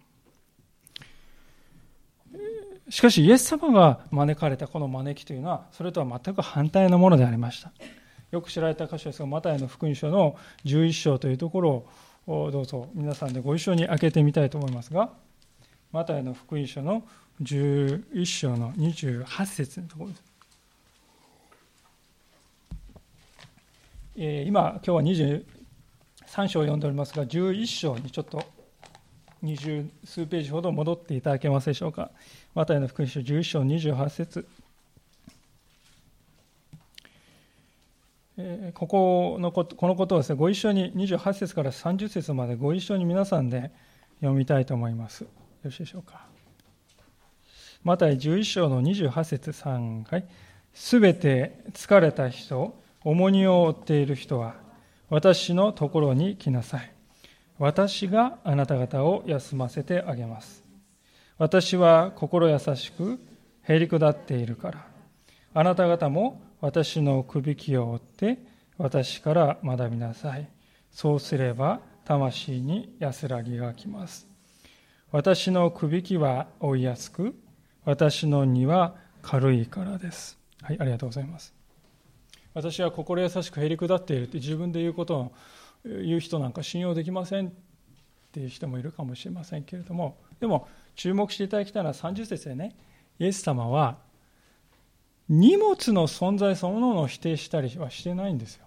[2.90, 7.72] しかし、イエス様が招かれたこの招きというのは、それとは全く反対のものでありました。
[8.32, 11.86] よく知られた箇所ですが、マタイの福音書の11章というところ
[12.28, 15.12] をどうぞ皆さんでご一緒に開けてみたいと思いますが、
[15.92, 17.04] マタイの福音書の
[17.42, 20.37] 11章の28節のところです。
[24.20, 25.44] え今、今日は
[26.34, 28.44] 23章を読んでおりますが、11章にちょっと
[29.44, 32.10] 二十数ページほど戻っていただけますでしょうか。
[32.56, 34.48] マタイの福音書11章28節
[38.40, 43.70] えここのことこのことをですね、ご一緒に28節から30節までご一緒に皆さんで
[44.22, 45.26] 読みたいと思います。
[45.26, 45.30] よ
[45.64, 46.26] ろしいでしょうか。
[47.84, 50.28] マタイ11章の28節3回。
[50.74, 52.76] すべて疲れた人、
[53.10, 54.56] 重荷を負っている人は、
[55.10, 56.92] 私のところに来なさい。
[57.58, 60.62] 私があなた方を休ませてあげます。
[61.38, 63.18] 私は心優しく、
[63.64, 64.88] へり下っているから。
[65.54, 68.40] あなた方も私のくびきを追って、
[68.78, 70.50] 私から学びなさい。
[70.92, 74.28] そうすれば、魂に安らぎがきます。
[75.14, 77.34] 私のくびきは追いやすく、
[77.86, 80.38] 私の荷は軽いからです。
[80.62, 81.57] はい、ありがとうございます。
[82.58, 85.32] 私は心優しくへり下っているって自分で言うことを
[85.86, 87.52] 言う人なんか信用できませんっ
[88.32, 92.76] ていう人もいるかもしれませんけれども、でも注目していただきたいのは30節でね、
[93.20, 94.00] イエス様は
[95.30, 98.66] 荷物の存在そのものを否定したりはしてないんですよ。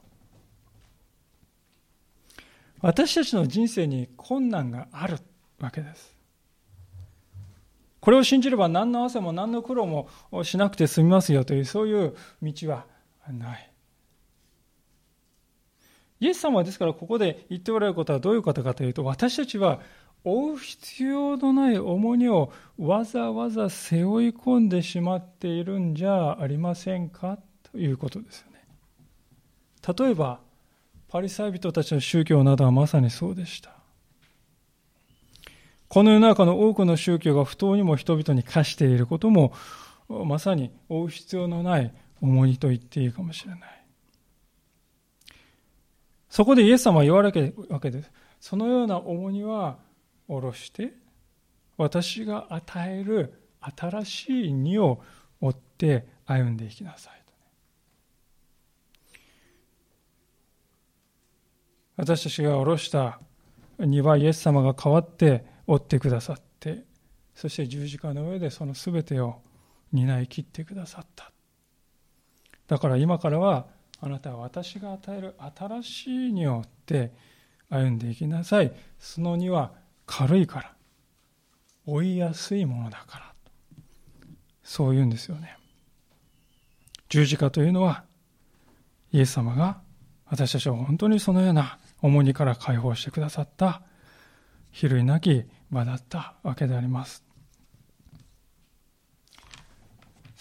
[2.83, 5.19] 私たちの人生に困難がある
[5.59, 6.15] わけです。
[7.99, 10.09] これを信じれば何の汗も何の苦労も
[10.45, 12.87] しなくて済みますよというそういう道は
[13.29, 13.70] ない。
[16.21, 19.81] イエス様はですからここで言っておられることはどういうことかというと私たちは
[20.23, 27.39] 負う必要のない重荷をわざわざ背負い込んでしまっているんじゃありませんか
[27.73, 28.61] ということですよね。
[29.99, 30.41] 例えば
[31.09, 33.71] パリサイ人たちの宗教などはまさにそうでした。
[35.89, 39.53] この世の中の多くの宗教が不当にも人々に課していることも
[40.09, 43.80] まさに負う必要のない重荷と言っていいかもしれない。
[46.31, 48.11] そこでイエス様は言われるわけです。
[48.41, 49.79] そのような重荷は
[50.27, 50.93] 下ろして
[51.77, 55.03] 私が与える新しい荷を
[55.41, 57.21] 追って歩んでいきなさい
[61.97, 63.21] 私たちが下ろした
[63.79, 66.85] 荷はイエス様が代わって追ってくださって
[67.35, 69.43] そして十字架の上でその全てを
[69.93, 71.31] 担い切ってくださった
[72.69, 73.67] だから今からは
[74.01, 77.13] あなたは私が与える新しい荷を追って
[77.69, 78.73] 歩んでいきなさい。
[78.99, 79.73] その荷は
[80.07, 80.75] 軽いから
[81.87, 83.35] 追いやすいものだから。
[84.63, 85.57] そう言うんですよね。
[87.09, 88.05] 十字架というのは
[89.13, 89.81] イエス様が
[90.27, 93.83] 私たちを本当にそのような重荷から解放してくださった
[94.71, 97.30] 比類なき場だったわけであります。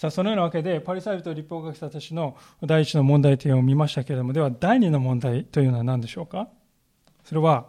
[0.00, 2.34] さあそのようなわけでパリサイ人と立法学者たちの
[2.64, 6.48] 第一の問題点を見ましたけれどもでは第二の問題というのは何でしょうか？
[7.22, 7.66] それは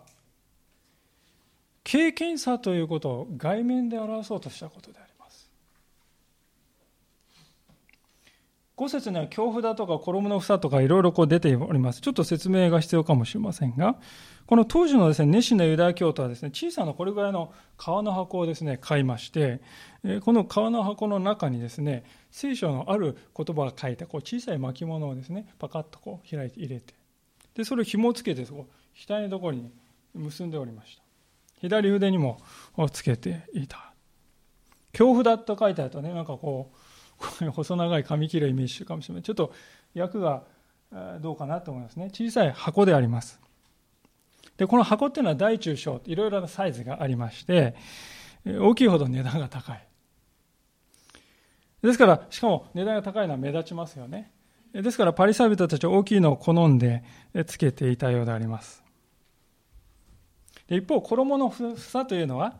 [1.84, 5.11] 経験者ということを外面で表そうとしたことである。
[8.82, 12.02] 5節には恐怖だとか衣の房とかいろいろ出ております。
[12.02, 13.96] ちょっと説明が必要かもしれませんが、
[14.48, 19.62] この当時のですね、熱心なユダヤ教徒はですね、小さなこれぐらいの革の箱をですね、買いまして、
[20.22, 26.96] この革の箱の中にですね、聖書のある言葉が書いたこう小さい巻物をですね、パカッとこう開いて入れて、
[27.54, 28.66] で、それを紐をつけて、そこ、
[29.08, 29.72] 額のところに
[30.16, 31.04] 結んでおりました。
[31.60, 32.40] 左腕にも
[32.92, 33.94] つけていた。
[34.92, 36.78] 恐怖だと書いてあるとね、なんかこう、
[37.52, 39.24] 細長い紙切れイメージかもしれない。
[39.24, 39.54] ちょっと
[39.94, 40.44] 役が
[41.22, 42.10] どうかなと思いますね。
[42.12, 43.40] 小さい箱であります。
[44.58, 47.76] で、この箱っていうのは大中小、いろいろなサイズがありまして、
[48.46, 49.88] 大きいほど値段が高い。
[51.82, 54.32] ですから、しかも値段が高いのは目立ちますよね。
[54.74, 57.04] ですから、パリサイ人たちは大きいのを好んで
[57.48, 58.84] つけていたようであります。
[60.70, 62.56] 一方、衣の房というのは、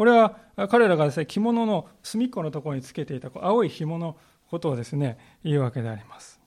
[0.00, 0.38] これは
[0.70, 4.16] 彼らがですね、着物の隅っこのところにつけていた青い紐の
[4.48, 6.40] ことをですね、言うわけであります。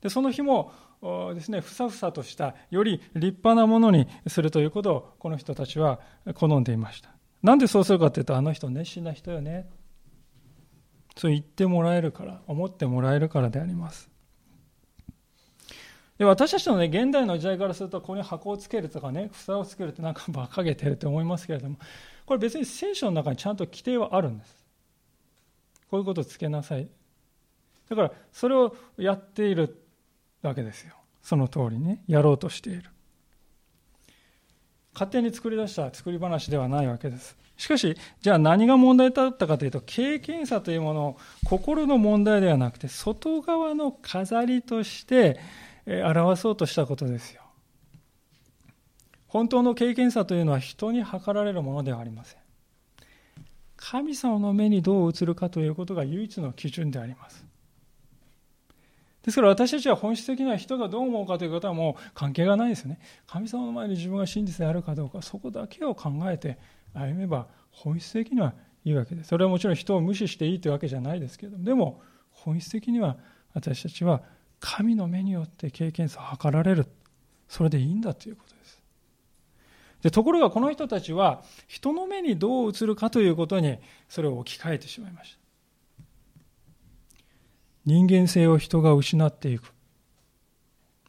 [0.00, 0.70] で、その紐
[1.00, 5.98] をですね、ふさふさとした、より立派なものにするということを、この人たちは
[6.34, 7.10] 好んでいました。
[7.42, 9.68] なんでそうするかというと、あの人熱心な人よね。
[11.16, 14.12] そう言ってもらえるから、思ってもらえるからであります。
[16.18, 21.78] で私たちのね、現代の時代からすると、ここに箱をつけるとかね、房をつけるってなんか馬鹿げてると思いますけれども、
[22.26, 24.56] これ別に聖書の中にちゃんと規定はあるんです。
[25.90, 26.88] こういうことをつけなさい。
[27.88, 29.84] だから、それをやっている
[30.40, 30.94] わけですよ。
[31.22, 32.84] その通りね、やろうとしている。
[34.94, 37.36] 勝手に作り出した作り話ではないわけです。
[37.56, 45.38] しかし、じゃあ何が問題だったかというと、経験さというものを心の問題ではなくて、外側の飾りとして
[45.86, 47.41] 表そうとしたことですよ。
[49.32, 52.40] 本当の経験さというのは人に測られるものではありません。
[53.76, 57.46] 神様の目にどう映るかということが唯一の基準であります。
[59.22, 62.98] ですから私たちは本質的には人がどう思うかということはもう関係がないですね。
[63.26, 66.58] 神様の前に自分が真実であるかどうか、そこだけを考えて
[66.92, 68.52] 歩めば本質的には
[68.84, 69.28] いいわけです。
[69.28, 72.02] それはもちろん人を無視していいというわけじゃないですけど、でも
[72.32, 73.16] 本質的には
[73.54, 74.20] 私たちは
[74.60, 76.86] 神の目によって経験さを図られる。
[77.48, 78.61] それでいいんだということです。
[80.02, 83.78] でところがこの人たちは人の目にどう映るかということに
[84.08, 85.42] それを置き換えてしまいました。
[87.84, 89.72] 人間性を人が失っていく。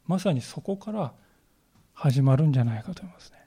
[0.06, 1.12] まさにそこから
[1.92, 3.38] 始まるんじゃないかと思いますね。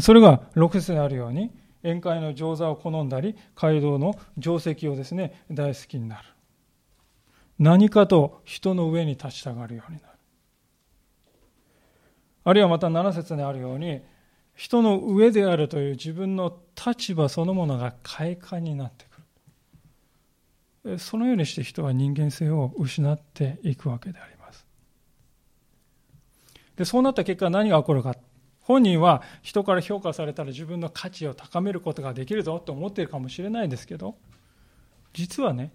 [0.00, 1.50] それが6節にあるように、
[1.82, 6.28] 宴会の上座を好んだり、街道の定石をですね、大好きになる。
[7.58, 10.09] 何かと人の上に立ちたがるようになる。
[12.44, 14.00] あるいはまた7節にあるように、
[14.54, 19.06] 人の上であるという自分の立場そのものが快感になって
[20.84, 20.98] くる。
[20.98, 24.66] そのようにして人は人間性を失っていくわけであります。
[26.76, 28.16] でそうなった結果何が起こるか。
[28.60, 34.16] 本人は人から評価されたら自分の価値を高めることができるぞと思っているかもしれないですけど、
[35.12, 35.72] 実はね、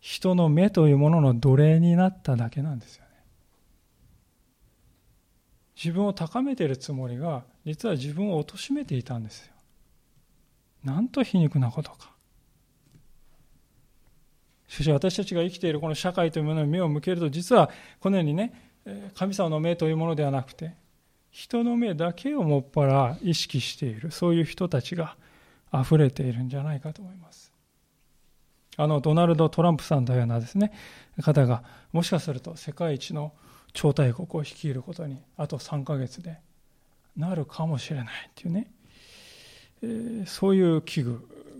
[0.00, 3.03] 人の目というものの奴隷になっただけなんですよ。
[5.76, 9.52] 自分を高めているつもりが、実は自分を貶めていたんですよ。
[10.84, 12.12] なんと皮肉なことか。
[14.68, 17.70] しかし私たちが生きているこの社会というものに目を向けると、実は
[18.00, 18.72] このようにね、
[19.14, 20.74] 神様の目というものではなくて、
[21.30, 25.16] 人の目だけをもっぱら意識している、そういう人たちが
[25.72, 27.52] 溢れているんじゃないかと思います。
[28.76, 30.72] あのドナルド・トランプさんのようなですね
[31.22, 31.62] 方が
[31.92, 33.32] もしかすると世界一の
[33.74, 36.38] 超大国を率いることにあと3ヶ月で
[37.16, 38.70] なるかもしれないっていうね、
[39.82, 41.12] えー、そういう危惧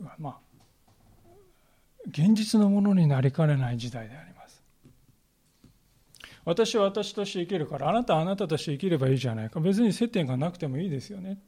[0.02, 0.44] がまあ
[2.08, 4.62] 現実のものになりかねない時代であります。
[6.44, 9.58] 私は私として生きるからあなたはあなたとして生きればいいじゃないか。
[9.60, 11.38] 別に接点がなくてもいいですよね。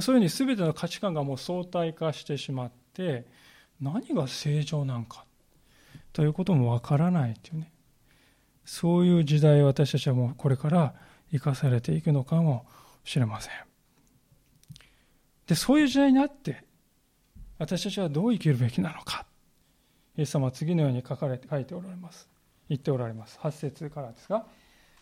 [0.00, 3.26] そういうふうに全ての価値観がもう相対化してしまって
[3.80, 5.24] 何が正常なんか
[6.12, 7.70] ということもわからないというね。
[8.66, 10.94] そういう時代私たちはもうこれから
[11.30, 12.66] 生かされていくのかも
[13.04, 13.52] しれません。
[15.46, 16.64] でそういう時代になって
[17.58, 19.24] 私たちはどう生きるべきなのか。
[20.18, 22.28] イエス様は次のように書かれて書いておられます。
[22.68, 23.38] 言っておられます。
[23.40, 24.44] 8節からですが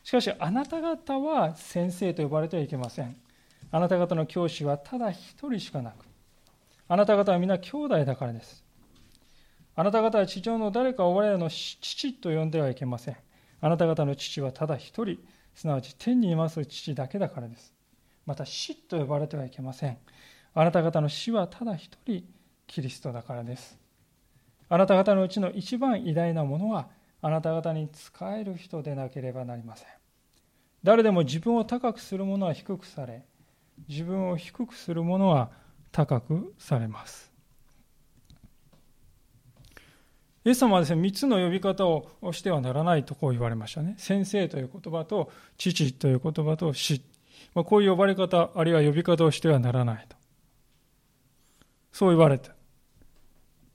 [0.02, 3.16] しかしあなた方は先生と呼ばれてはいけません。
[3.70, 6.04] あなた方の教師はただ一人しかなく。
[6.86, 8.62] あなた方は皆兄弟だからです。
[9.74, 13.16] あなた方は地上の誰かを我々の父と呼んではいけません。
[13.64, 15.16] あなた方の父はただ一人、
[15.54, 17.72] すなわち天にいます父だけだからです。
[18.26, 19.96] また死と呼ばれてはいけません。
[20.52, 22.26] あなた方の死はただ一人、
[22.66, 23.78] キリストだからです。
[24.68, 26.90] あなた方のうちの一番偉大なものは、
[27.22, 29.88] あなた方に仕える人でなければなりません。
[30.82, 33.24] 誰でも自分を高くする者は低くされ、
[33.88, 35.50] 自分を低くする者は
[35.90, 37.33] 高くされます。
[40.44, 43.94] イエス様はですね、3つの呼び方をしてはならないとこう言われましたね。
[43.98, 47.02] 先生という言葉と、父という言葉と、死。
[47.54, 50.16] まあ、こういう呼ばれ方、あるいは呼び方をしてはならないと。
[51.92, 52.50] そう言われて。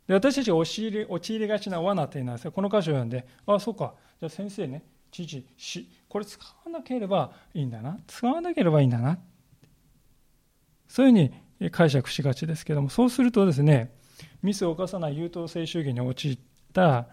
[0.08, 9.18] で私たちが陥り陥りがちな罠というのはこの箇所を読んで、ああ、そうか、じゃあ先生ね、知事、死、これ使わなければいいんだな、使わなければいいんだな。
[10.88, 13.92] そういうふうに解釈しがちですけども、そうするとですね、
[14.42, 17.08] ミスを犯さない優等生主義に陥ってた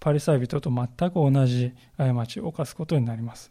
[0.00, 3.50] パリサイ人と全く同じ過ちを犯すことになります。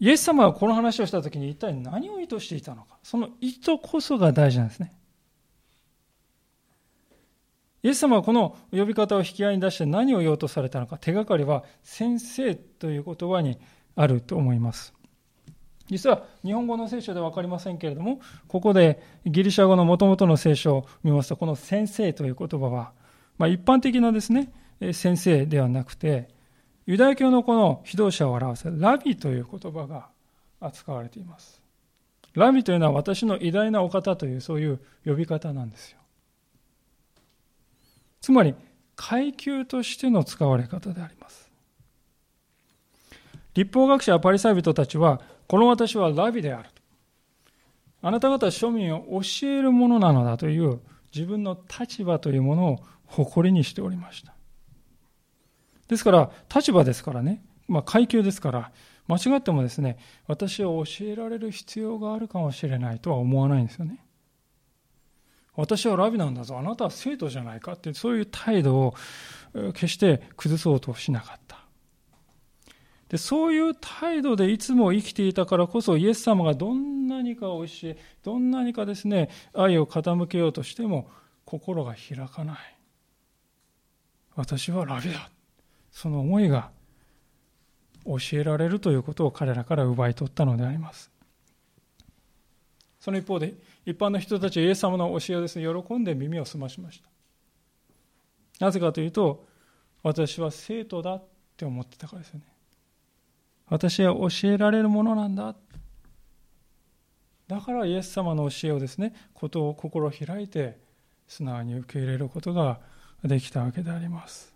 [0.00, 4.92] イエス様がこの話をした時に一体何を意図していたのか、その意図こそが大事なんですね。
[7.82, 13.58] イエス様はこの呼び方を引き合いに出して何を言おうとされたのか、手がかりは先生という言葉に
[13.94, 14.94] あると思います。
[15.86, 22.92] 実は日本語の聖書では分かりませんけれども、ここでギリシャ語のもともとの聖書を見ますと、この先生という言葉は、
[23.38, 24.52] まあ、一般的なですね、
[24.92, 26.28] 先生ではなくて、
[26.86, 30.08] ユダヤ教のこの指導者を表すラビという言葉が
[30.60, 31.60] 扱われています。
[32.34, 35.98] ラビというのは私の偉大なお方というそういう呼び方なんですよ。
[38.20, 38.54] つまり
[38.96, 41.50] 階級としての使われ方であります。
[43.54, 46.82] 立法学者やパリサイ人たちは、この私はラビであると。
[48.02, 50.80] あなた方庶民を教えるものなのだという
[51.14, 54.34] 自分の立場というものを誇りにしておりました。
[55.88, 58.72] ですから、立場ですからね、まあ、階級ですから、
[59.06, 64.04] 間違ってもですね、私を教えられる必要があるかもしれないとは思わないんですよね。
[65.56, 68.94] 私はラビなんだぞ、あなたは生徒じゃないかって、そういう態度を
[69.74, 71.64] 決して崩そうとしなかった。
[73.08, 81.08] でそういう態度でいつも生きていたからこそ、イエス様がどんなにか教え、どんなにかですね、愛を傾けようとしても、
[81.44, 82.73] 心が開かない。
[84.36, 85.30] 私はラビだ。
[85.90, 86.70] その思いが
[88.04, 91.10] 教えられるということを彼らから奪い取ったのであります。
[93.00, 93.54] その一方で、
[93.84, 97.02] 一般の人たちはイエス様の教えをですね、喜んで耳を澄ましまし
[98.58, 98.64] た。
[98.64, 99.46] なぜかというと、
[100.02, 101.24] 私は生徒だっ
[101.56, 102.46] て思ってたからですよね。
[103.68, 105.54] 私は教えられるものなんだ。
[107.46, 110.78] だからイエス様の教えをですね、ことを心開いて
[111.28, 112.80] 素直に受け入れることが
[113.28, 114.54] できたわけであります。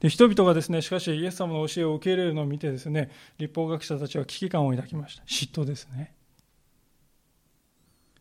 [0.00, 5.22] で人々がですね、しかしイエス様の教えを受け入れるのを見てですね、立法学者たちは危機感を抱きました。
[5.24, 6.12] 嫉妬ですね。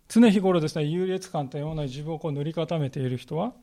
[0.08, 3.54] 常日頃ですね、優越感というものに自分をこう塗り固めている人は、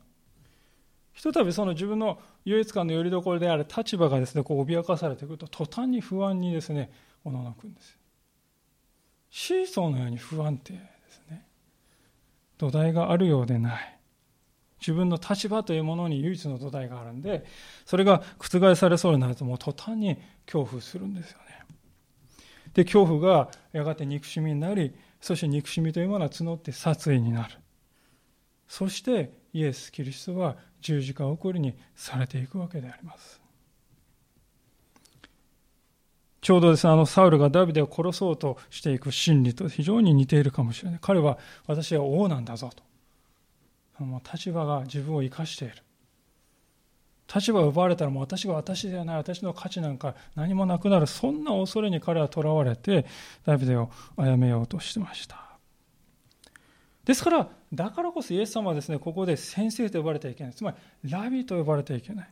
[1.13, 6.91] ひとたびその自分の優越感のよりどころである立場がですね、こう脅かされてくると、途端に不安にですね、
[7.23, 7.97] おののくんです。
[9.29, 11.45] シーソーのように不安定ですね。
[12.57, 13.98] 土台があるようでない。
[14.79, 17.45] 自分の立場というものに唯一の土台があるんで、
[17.85, 21.45] それが覆されそうになるともう途端に恐怖するんですよね。
[22.73, 27.55] で、恐怖がやがて憎しみになり、そして憎しみというものは募って殺意になる。
[28.67, 33.41] そしてイエス・キリストは十字架を送りにされていくわけであります。
[36.41, 40.99] ちょうどですね、あのサウルがダビデを殺そうとしていく心理と非常に似ているかもしれない。
[41.01, 42.88] 彼は私は王なんだぞと。
[44.05, 45.75] もう立場が自分を生かしている。
[47.33, 53.05] 立場を奪われたらもう私が私ではない、私の価値なんか何もなくなる、そんな恐れに彼はとらわれて、
[53.45, 55.49] ダビデを殺めようとしてました。
[57.05, 60.53] ですから、だからこそイエス様はですね、ここで先生と呼ばれてはいけない。
[60.53, 60.71] つま
[61.03, 62.29] り、ラビと呼ばれてはいけない。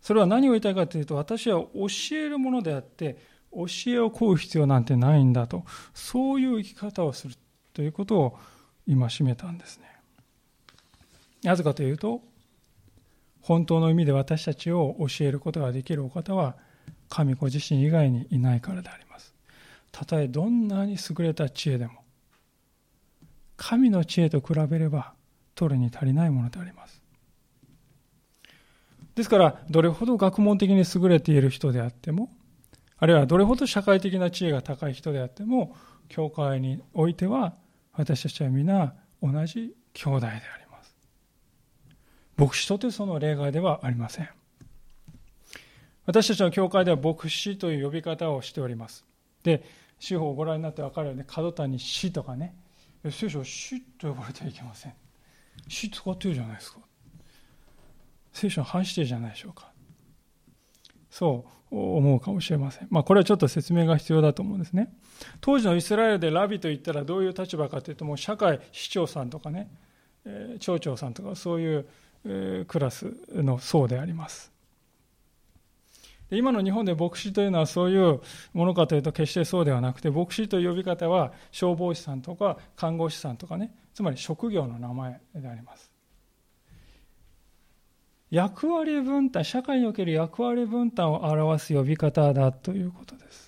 [0.00, 3.18] それは何を言いたいかというと、私は教えるものであって、
[3.52, 5.64] 教えを請う必要なんてないんだと、
[5.94, 7.34] そういう生き方をする
[7.72, 8.38] ということを
[8.86, 9.97] 今締めたんですね。
[11.42, 12.22] なぜかというと、
[13.40, 16.56] 本当の意味で私たちを教えることができるお方は
[17.08, 19.34] 神ご自身以外にいないからであります。
[19.92, 22.04] たとえどんなに優れた知恵でも
[23.56, 25.14] 神の知恵と比べれば
[25.54, 27.02] 取るに足りないものであります。
[29.14, 32.30] ですからどれほど学問的に優れている人であっても
[32.98, 35.74] あるいはどれほど社会的な知恵が高い人であっても
[36.08, 37.54] 教会においては
[37.94, 40.67] 私たちは皆同じ兄弟であります。
[42.38, 44.28] 牧師とてその例外ではありません。
[46.06, 49.04] 私たちの教会では牧師という呼び方をしております。
[49.42, 49.62] で、
[49.98, 52.54] 司法をご覧になって分かるように、角谷死とかね、
[53.10, 54.94] 聖書は死と呼ばれてはいけません。
[55.66, 56.78] 死使ってるじゃないですか。
[58.32, 59.72] 聖書の反してるじゃないでしょうか。
[61.10, 62.88] そう思うかもしれません。
[62.90, 64.94] まあ、これはちょっと説明が必要だと思うんですね。
[65.40, 69.68] 当時のイスラエルでラビといったらどういう立場かというと、もう社会、市長さんとかね、
[70.60, 71.88] 町長さんとかそういう
[72.22, 74.52] クラスの層であります。
[76.30, 78.20] 今の日本で牧師というのはそういう
[78.52, 85.90] ものかというと決してそうではなくて牧師という呼び方は消防士さんとか看護師さんとかねつまり職業の名前であります
[88.30, 93.47] 役割分担社会における役割分担を表す呼び方だということです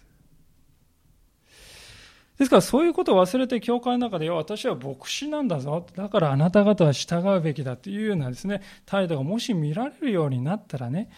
[2.40, 5.84] ですからそういうことを忘れて教会の中で、私は牧師なんだぞ。
[5.94, 11.10] だからあなた方は従うべきだというようなですね、態度がもし見られるようになったらね、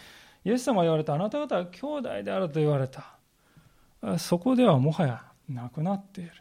[0.43, 3.15] イエス様が言われたあなた方は兄弟であると言われた。
[4.17, 6.31] そこではもはやなくなっている。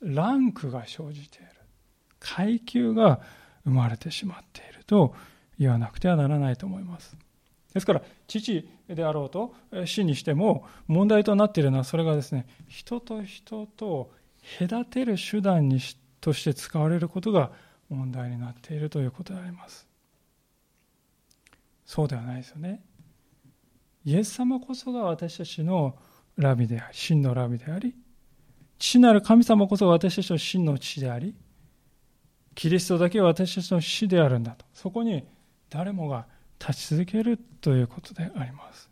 [0.00, 1.46] ランクが生じている。
[2.18, 3.20] 階級が
[3.62, 5.14] 生まれてしまっていると
[5.60, 7.16] 言わなくてはならないと思います。
[7.74, 9.54] ですから、父であろうと
[9.84, 14.12] 死にしても問題となっているのはそれがですね、人と人と
[14.58, 15.80] 隔てる手段に
[16.20, 17.50] として使われることが
[17.90, 19.86] 問題になっているということであります。
[21.84, 22.82] そうではないですよね。
[24.04, 25.96] イエス様こそが私たちの
[26.36, 27.94] ラビであり、真のラビであり、
[28.78, 31.34] 父なる神様こそが私たちの真の父であり、
[32.54, 34.64] キリストだけは私たちの死であるんだと。
[34.72, 35.26] そこに
[35.70, 36.26] 誰もが
[36.66, 38.88] 立ち続けるということであります。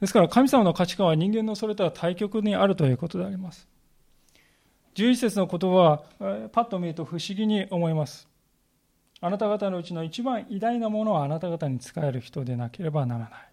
[0.00, 3.68] ですから神様の価値観は人間のそれとは対極にあるということであります。
[4.94, 8.28] 11節の言葉はパッと見ると不思議に思います。
[9.20, 13.50] あなた方のうちの一番偉大なものはあなた方に仕える人でなければならない。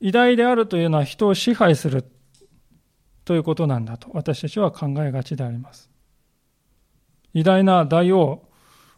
[0.00, 2.04] 偉大であるというのは人を支配する
[3.24, 5.90] ということなんだと私たちは考えがちであります。
[7.34, 8.48] 偉大な大王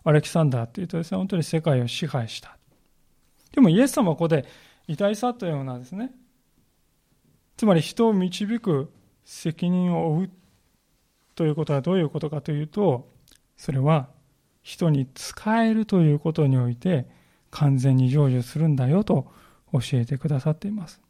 [0.07, 2.57] アレキサンダーというとですね、本当に世界を支配した。
[3.53, 4.45] でもイエス様はここで
[4.87, 6.13] 偉大さというようなですね、
[7.57, 8.93] つまり人を導く
[9.25, 10.31] 責任を負う
[11.35, 13.11] ということはどういうことかというと、
[13.57, 14.09] それは
[14.63, 17.09] 人に仕えるということにおいて
[17.51, 19.27] 完全に成就するんだよと
[19.73, 21.01] 教えてくださっています。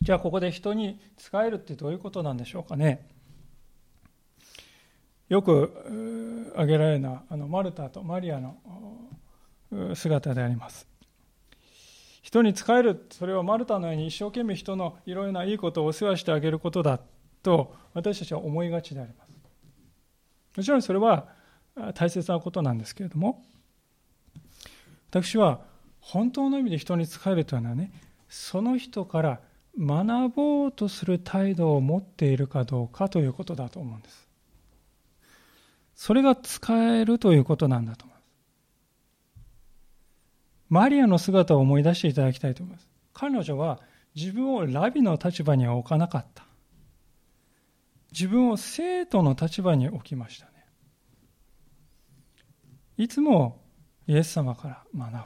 [0.00, 3.11] じゃあここで人に仕えるってどういうことなんでしょうかね。
[5.32, 8.54] よく挙げられるのはあのマルタとマリアの
[9.94, 10.86] 姿であります。
[12.20, 17.00] 人に仕える、それはマルタのように一生懸命人のいろいろないいことをお世話してあげることだ
[17.42, 19.32] と私たちは思いがちであります。
[20.58, 21.28] もちろんそれは
[21.94, 23.42] 大切なことなんですけれども、
[25.08, 25.62] 私は
[26.00, 27.90] 本当の意味で人に仕えるというのはね、
[28.28, 29.40] その人から
[29.78, 34.28] 学ぼうとする態度を持っているかどうかということだと思うんです。
[36.02, 38.26] それが使えるということなんだと思います。
[40.68, 42.88] マリアの姿を思い出していただきたいと思います。
[43.14, 43.78] 彼女は
[44.16, 46.44] 自分をラビの立場には置かなかった。
[48.10, 50.66] 自分を生徒の立場に置きましたね。
[52.96, 53.62] いつも
[54.08, 55.22] イエス様から学ぼう。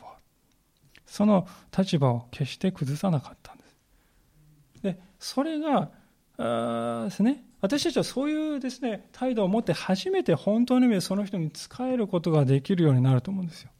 [1.06, 4.82] その立場を決して崩さなかったんです。
[4.82, 5.90] で、それが、
[6.36, 13.70] ですね、私たちはそういうですね、態度を持って初めて本当の意味でその人に仕えることができるようになると思うんですよ。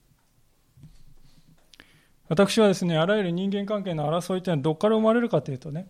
[2.29, 5.87] 私はですね、あらゆる人間関係の争いというのはどこから生まれるかというとね、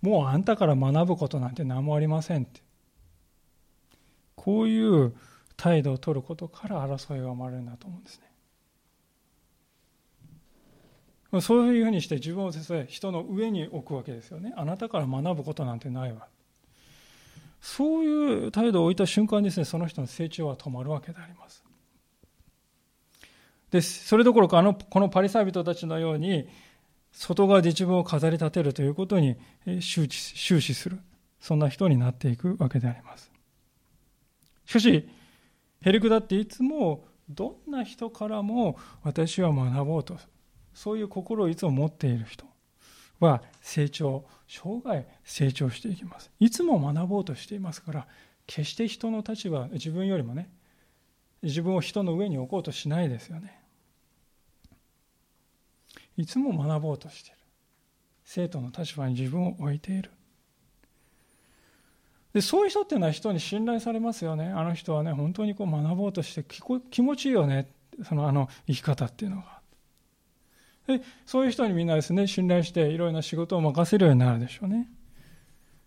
[0.00, 2.62] もうあんたから学ぶことなんて何もありませんって。
[4.34, 5.14] こういう
[5.58, 8.26] 態度を取ることから争いが生まれるんだと思うんですね。
[11.40, 14.52] そういうふうにして自分をですね、人の上に置くわけですよね。
[14.56, 16.26] あなたから学ぶことなんてないわ。
[17.60, 21.64] そういう態度を置いた瞬間にですね、その人の成長は止まるわけであります。
[23.70, 26.48] で、それどころか、あの、このパリサイ人たちのように、
[27.12, 30.98] 外側で自分を飾り立てるということに終始終始する。
[31.40, 33.30] そんな人になっていくわけであります。
[34.66, 35.08] しかし、
[35.80, 40.18] ヘリクだっていつもどんな人からも私は学ぼうと
[40.76, 42.44] そういう心をいつも持っている人
[43.18, 46.30] は成長、生涯成長していきます。
[46.38, 48.06] いつも学ぼうとしていますから、
[48.46, 50.50] 決して人の立場、自分よりもね、
[51.42, 53.58] 自分を人の上に置こうとしないですよね。
[56.18, 57.38] いつも学ぼうとしている。
[58.24, 60.10] 生徒の立場に自分を置いている。
[62.34, 64.50] でそういう人っていうのは人に信頼されますよね。
[64.50, 66.44] あの人はね、本当にこう学ぼうとして
[66.90, 67.72] 気持ちいいよね。
[68.04, 69.55] そのあの生き方っていうのが。
[70.86, 74.88] でそういう人にみんなですね、信頼していろいろな仕事を任せるようになるでしょうね。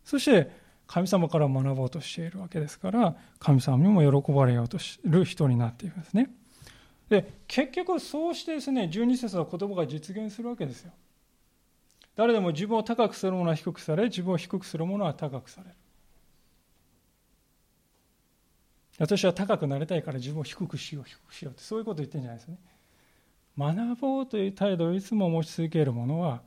[0.04, 0.50] そして、
[0.88, 6.32] 神様から学ぼうとしているわけですから、神様にも喜ばれようとする人になっていくんですね。
[7.10, 10.92] で、結局そうしてですね、12節の言葉が実現するわけですよ。
[12.16, 15.76] 誰でも自分を高くする者は低くされ、自分を低くする者は高くされる。
[18.98, 22.58] 私は高くなりたいから自分を低くしよう、低くしようって、そういうこと言ってるんじゃないですね。
[23.60, 26.42] 学ぼうという態度をいつも持ち続ける者は、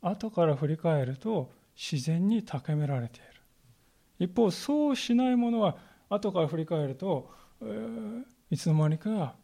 [0.00, 4.26] 後から振り返ると自然に高められている。
[4.26, 5.76] 一方、そうしない者は、
[6.08, 7.30] 後から振り返ると、
[7.62, 9.34] え、いつの間にか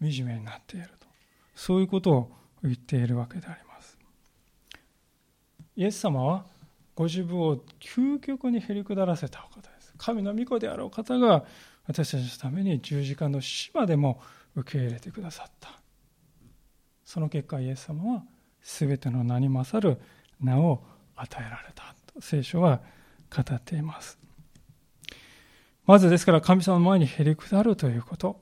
[0.00, 1.06] 惨めになっていると。
[1.54, 2.32] そういうことを
[2.62, 3.96] 言っているわけであります。
[5.76, 6.44] イエス様は
[6.94, 9.94] ご自分を究極にへり下らせたお方です。
[9.96, 11.44] 神の御子であるお方が
[11.86, 14.20] 私たちのために十字架の死までも
[14.56, 15.79] 受け入れてくださった。
[17.10, 18.22] その結果、イエス様は
[18.62, 20.00] 全ての名に勝る
[20.40, 20.84] 名を
[21.16, 22.80] 与えられたと聖書は
[23.34, 24.16] 語っています。
[25.86, 28.40] まずですから神様の前にへりくだるということ。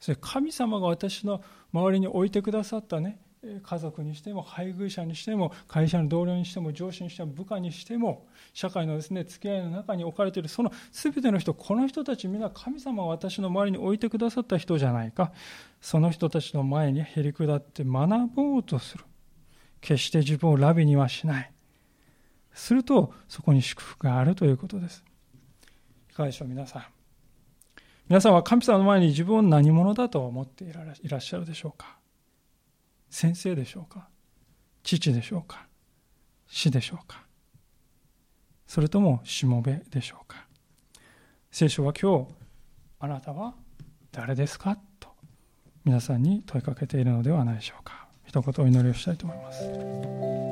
[0.00, 1.40] それ神様が私の
[1.72, 3.20] 周りに置いてくださったね、
[3.62, 15.32] 家族にしても配偶者にしても会社の同僚にしても上司にしても部下にしても社会のですね付き合いの中に置かれているその全ての人この人たち皆神様が私の周りに置いてくださった人じゃないか。
[15.80, 19.04] その人たちの前にへり下って学ぼうとする。
[19.80, 21.50] 決して自分をラビにはしない。
[22.52, 25.02] するとそこに祝福があるということです。
[26.10, 26.84] いかがでしょう皆さん。
[28.08, 30.72] 皆さんは神様の前に自分を何者だと思ってい
[31.08, 31.99] らっしゃるでしょうか？
[33.10, 34.08] 先生でしょうか？
[34.82, 35.66] 父でしょうか？
[36.46, 37.24] 死でしょうか？
[38.66, 40.46] それともしもべでしょうか？
[41.50, 42.28] 聖書は今日
[43.00, 43.54] あなたは
[44.12, 44.78] 誰ですか？
[44.98, 45.08] と
[45.84, 48.06] 皆さんに問いかけているのではないでしょうか。
[48.24, 50.49] 一言お祈りをしたいと思います。